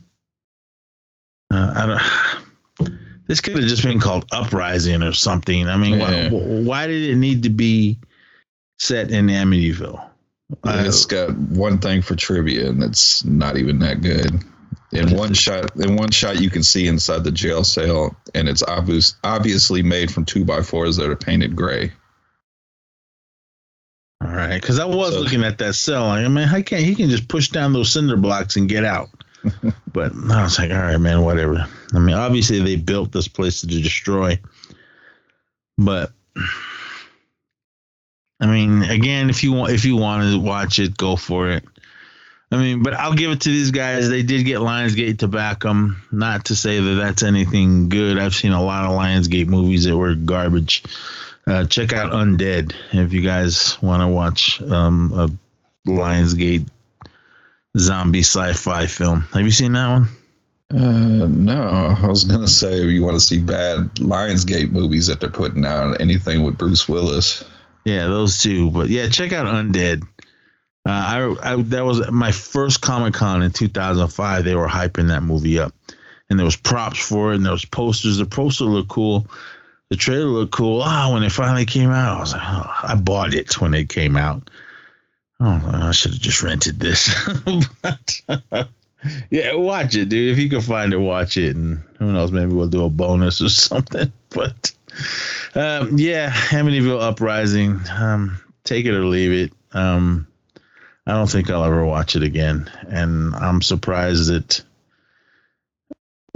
Uh, 1.53 1.73
I 1.75 1.87
don't. 1.87 2.93
This 3.27 3.41
could 3.43 3.59
have 3.59 3.69
just 3.69 3.83
been 3.83 4.01
called 4.01 4.25
Uprising 4.33 5.03
or 5.03 5.13
something. 5.13 5.69
I 5.69 5.77
mean, 5.77 5.99
Yeah. 6.01 6.31
why, 6.31 6.39
why 6.41 6.87
did 6.87 7.03
it 7.11 7.17
need 7.17 7.43
to 7.43 7.51
be 7.51 7.99
set 8.79 9.11
in 9.11 9.27
Amityville? 9.27 10.03
I- 10.65 10.87
it's 10.87 11.05
got 11.05 11.37
one 11.37 11.79
thing 11.79 12.01
for 12.01 12.17
trivia, 12.17 12.71
and 12.71 12.83
it's 12.83 13.25
not 13.25 13.59
even 13.59 13.79
that 13.81 14.01
good. 14.01 14.43
In 14.93 15.15
one 15.15 15.35
shot, 15.35 15.77
in 15.77 15.97
one 15.97 16.11
shot, 16.11 16.41
you 16.41 16.49
can 16.49 16.63
see 16.63 16.87
inside 16.87 17.23
the 17.23 17.31
jail 17.31 17.63
cell, 17.65 18.17
and 18.35 18.49
it's 18.49 18.63
obvious, 18.63 19.15
obviously 19.23 19.83
made 19.83 20.11
from 20.11 20.25
two 20.25 20.47
by 20.47 20.63
fours 20.63 20.97
that 20.97 21.11
are 21.11 21.17
painted 21.17 21.55
gray. 21.55 21.93
All 24.25 24.33
right, 24.33 24.61
because 24.61 24.79
I 24.79 24.85
was 24.85 25.15
So- 25.15 25.21
looking 25.21 25.45
at 25.45 25.59
that 25.59 25.75
cell. 25.75 26.07
I 26.07 26.27
mean, 26.29 26.49
I 26.49 26.63
can't. 26.63 26.83
He 26.83 26.95
can 26.95 27.09
just 27.09 27.29
push 27.29 27.49
down 27.49 27.73
those 27.73 27.93
cinder 27.93 28.17
blocks 28.17 28.57
and 28.57 28.69
get 28.69 28.85
out. 28.85 29.09
but 29.93 30.13
I 30.31 30.43
was 30.43 30.59
like, 30.59 30.71
all 30.73 30.79
right, 30.79 30.97
man, 30.99 31.23
whatever. 31.23 31.67
I 31.95 31.99
mean, 32.01 32.17
obviously 32.17 32.61
they 32.61 32.77
built 32.77 33.13
this 33.13 33.29
place 33.29 33.61
to 33.61 33.67
destroy, 33.69 34.39
but 35.79 36.11
I 38.41 38.47
mean, 38.47 38.83
again, 38.83 39.31
if 39.31 39.43
you 39.45 39.53
want, 39.53 39.73
if 39.73 39.85
you 39.85 39.97
want 39.97 40.25
to 40.31 40.39
watch 40.39 40.79
it, 40.81 40.97
go 40.97 41.15
for 41.17 41.51
it. 41.51 41.65
I 42.51 42.57
mean, 42.57 42.83
but 42.83 42.95
I'll 42.95 43.15
give 43.15 43.31
it 43.31 43.43
to 43.43 43.49
these 43.51 43.71
guys. 43.71 44.09
They 44.09 44.23
did 44.23 44.45
get 44.45 44.59
Lionsgate 44.59 45.19
to 45.19 45.29
back 45.29 45.61
them. 45.61 46.03
Not 46.11 46.47
to 46.47 46.57
say 46.57 46.81
that 46.81 46.95
that's 46.95 47.23
anything 47.23 47.89
good. 47.89 48.19
I've 48.19 48.35
seen 48.35 48.53
a 48.53 48.63
lot 48.63 48.85
of 48.85 48.91
Lionsgate 48.93 49.49
movies 49.49 49.85
that 49.85 49.97
were 49.97 50.15
garbage. 50.15 50.83
Uh, 51.49 51.65
check 51.65 51.95
out 51.95 52.13
Undead 52.13 52.75
if 52.93 53.15
you 53.15 53.23
guys 53.23 53.81
want 53.81 54.03
to 54.03 54.09
watch 54.09 54.61
um, 54.61 55.13
a 55.15 55.89
Lionsgate 55.89 56.69
zombie 57.79 58.21
sci-fi 58.21 58.87
film. 58.87 59.23
Have 59.33 59.43
you 59.43 59.51
seen 59.51 59.73
that 59.73 59.89
one? 59.89 60.09
Uh, 60.71 61.27
no, 61.27 61.97
I 62.03 62.07
was 62.07 62.25
gonna 62.25 62.49
say 62.49 62.83
you 62.83 63.03
want 63.03 63.17
to 63.17 63.21
see 63.21 63.39
bad 63.39 63.95
Lionsgate 63.95 64.73
movies 64.73 65.07
that 65.07 65.21
they're 65.21 65.31
putting 65.31 65.65
out. 65.65 65.99
Anything 66.03 66.43
with 66.43 66.59
Bruce 66.59 66.87
Willis. 66.87 67.43
Yeah, 67.87 68.09
those 68.09 68.43
two. 68.43 68.71
But 68.71 68.91
yeah, 68.91 69.09
check 69.09 69.33
out 69.33 69.47
Undead. 69.47 70.03
Uh, 70.87 71.37
I, 71.43 71.53
I 71.55 71.57
that 71.63 71.87
was 71.87 72.11
my 72.11 72.33
first 72.33 72.83
Comic 72.83 73.15
Con 73.15 73.43
in 73.43 73.53
2005. 73.53 74.45
They 74.45 74.55
were 74.55 74.69
hyping 74.69 75.09
that 75.09 75.23
movie 75.23 75.59
up, 75.59 75.73
and 76.29 76.39
there 76.39 76.45
was 76.45 76.57
props 76.57 76.99
for 76.99 77.33
it, 77.33 77.37
and 77.37 77.45
there 77.47 77.53
was 77.53 77.65
posters. 77.65 78.19
The 78.19 78.27
poster 78.27 78.65
looked 78.65 78.91
cool. 78.91 79.27
The 79.91 79.97
trailer 79.97 80.27
looked 80.27 80.53
cool. 80.53 80.83
Ah, 80.83 81.13
when 81.13 81.23
it 81.23 81.33
finally 81.33 81.65
came 81.65 81.91
out, 81.91 82.19
I 82.19 82.21
was 82.21 82.33
like, 82.33 82.43
oh, 82.45 82.75
I 82.83 82.95
bought 82.95 83.33
it 83.33 83.61
when 83.61 83.73
it 83.75 83.89
came 83.89 84.17
out. 84.17 84.51
Oh, 85.41 85.71
I 85.73 85.93
should 85.93 86.13
have 86.13 86.21
just 86.21 86.43
rented 86.43 86.79
this. 86.81 87.15
But, 87.81 88.21
yeah, 89.31 89.55
watch 89.55 89.95
it, 89.95 90.09
dude. 90.09 90.33
If 90.33 90.39
you 90.39 90.51
can 90.51 90.61
find 90.61 90.93
it, 90.93 90.99
watch 90.99 91.37
it, 91.37 91.57
and 91.57 91.83
who 91.99 92.13
knows, 92.13 92.33
maybe 92.33 92.53
we'll 92.53 92.69
do 92.69 92.85
a 92.85 92.91
bonus 92.91 93.41
or 93.41 93.49
something. 93.49 94.13
But 94.31 94.73
um, 95.55 95.97
yeah, 95.97 96.31
Amityville 96.31 97.01
Uprising. 97.01 97.81
Um, 97.91 98.41
take 98.65 98.85
it 98.85 98.95
or 98.95 99.05
leave 99.05 99.33
it. 99.33 99.53
Um, 99.73 100.27
I 101.07 101.13
don't 101.13 101.31
think 101.31 101.49
I'll 101.49 101.65
ever 101.65 101.87
watch 101.87 102.17
it 102.17 102.23
again, 102.23 102.71
and 102.89 103.35
I'm 103.35 103.63
surprised 103.63 104.29
that 104.31 104.63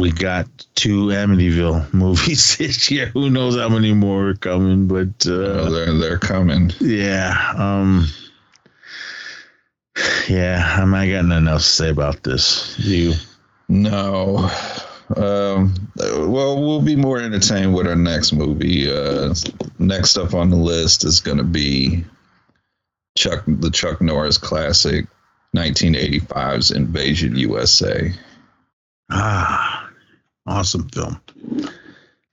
we 0.02 0.10
got 0.10 0.46
two 0.74 1.06
Amityville 1.06 1.92
movies 1.94 2.56
this 2.56 2.90
year. 2.90 3.06
Who 3.06 3.30
knows 3.30 3.56
how 3.56 3.68
many 3.68 3.92
more 3.94 4.30
are 4.30 4.34
coming? 4.34 4.88
But 4.88 5.26
Oh, 5.26 5.44
uh, 5.66 5.70
they're 5.70 5.92
they're 5.94 6.18
coming. 6.18 6.72
yeah, 6.80 7.52
um, 7.56 8.08
yeah, 10.28 10.76
I'm 10.78 10.90
not 10.90 11.06
got 11.06 11.24
nothing 11.26 11.46
else 11.48 11.66
to 11.66 11.72
say 11.72 11.90
about 11.90 12.22
this. 12.24 12.76
You, 12.78 13.14
No. 13.68 14.50
Um, 15.16 15.74
well, 15.96 16.60
we'll 16.60 16.80
be 16.82 16.96
more 16.96 17.20
entertained 17.20 17.74
with 17.74 17.86
our 17.86 17.94
next 17.96 18.32
movie. 18.32 18.90
Uh, 18.90 19.34
next 19.78 20.16
up 20.16 20.32
on 20.34 20.48
the 20.50 20.56
list 20.56 21.04
is 21.04 21.20
going 21.20 21.36
to 21.38 21.44
be 21.44 22.04
Chuck, 23.16 23.44
the 23.46 23.70
Chuck 23.70 24.00
Norris 24.00 24.38
classic, 24.38 25.06
1985's 25.54 26.70
Invasion 26.70 27.36
USA. 27.36 28.10
ah, 29.10 29.82
awesome 30.46 30.88
film. 30.88 31.20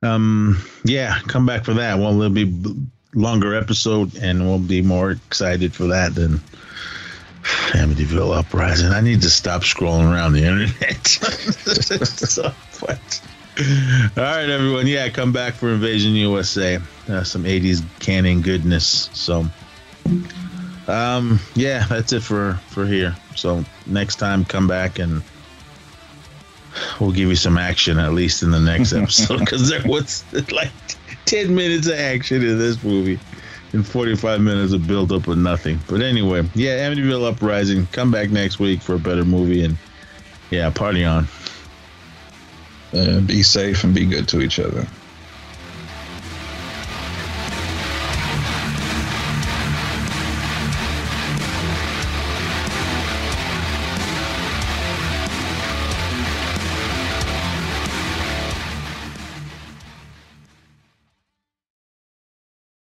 Um, 0.02 0.64
yeah, 0.86 1.20
come 1.28 1.46
back 1.46 1.66
for 1.66 1.74
that. 1.76 2.00
Well, 2.00 2.22
it'll 2.22 2.30
be 2.30 2.74
longer 3.14 3.56
episode, 3.56 4.16
and 4.18 4.48
we'll 4.48 4.60
be 4.60 4.82
more 4.82 5.12
excited 5.12 5.74
for 5.74 5.88
that 5.88 6.16
than 6.16 6.40
Amityville 7.72 8.38
Uprising. 8.38 8.92
I 8.92 9.02
need 9.02 9.22
to 9.22 9.30
stop 9.30 9.64
scrolling 9.64 10.12
around 10.12 10.34
the 10.34 10.46
internet. 10.46 11.08
so, 12.08 12.54
but, 12.80 13.22
all 14.18 14.24
right, 14.24 14.50
everyone. 14.50 14.88
Yeah, 14.88 15.10
come 15.10 15.34
back 15.34 15.56
for 15.56 15.70
Invasion 15.70 16.14
USA. 16.14 16.80
Uh, 17.10 17.24
some 17.24 17.44
80s 17.44 17.84
Cannon 18.00 18.42
goodness. 18.42 19.10
So, 19.14 19.46
um, 20.88 21.40
yeah, 21.56 21.86
that's 21.88 22.14
it 22.14 22.24
for 22.24 22.54
for 22.70 22.86
here. 22.86 23.16
So 23.36 23.66
next 23.86 24.16
time, 24.16 24.46
come 24.46 24.68
back 24.68 25.00
and 25.00 25.24
we'll 27.00 27.12
give 27.12 27.30
you 27.30 27.36
some 27.36 27.58
action 27.58 28.00
at 28.00 28.14
least 28.14 28.44
in 28.44 28.52
the 28.52 28.60
next 28.60 28.94
episode 28.94 29.40
because 29.40 29.70
there 29.70 29.82
was 29.86 30.24
like 30.52 30.72
10 31.26 31.54
minutes 31.54 31.88
of 31.88 31.94
action 31.94 32.44
in 32.44 32.58
this 32.58 32.84
movie 32.84 33.20
and 33.74 33.86
45 33.86 34.42
minutes 34.42 34.74
of 34.74 34.88
build 34.88 35.12
up 35.12 35.28
of 35.28 35.38
nothing. 35.38 35.80
But 35.88 36.02
anyway, 36.02 36.48
yeah, 36.56 36.90
Amityville 36.90 37.32
Uprising. 37.32 37.88
Come 37.92 38.12
back 38.12 38.30
next 38.32 38.60
week 38.60 38.82
for 38.82 38.96
a 38.96 39.00
better 39.00 39.24
movie 39.24 39.64
and 39.64 39.78
yeah, 40.50 40.70
party 40.70 41.06
on. 41.06 41.28
Uh, 42.94 43.20
be 43.20 43.44
safe 43.44 43.84
and 43.84 43.94
be 43.94 44.06
good 44.06 44.28
to 44.30 44.42
each 44.42 44.60
other. 44.60 44.88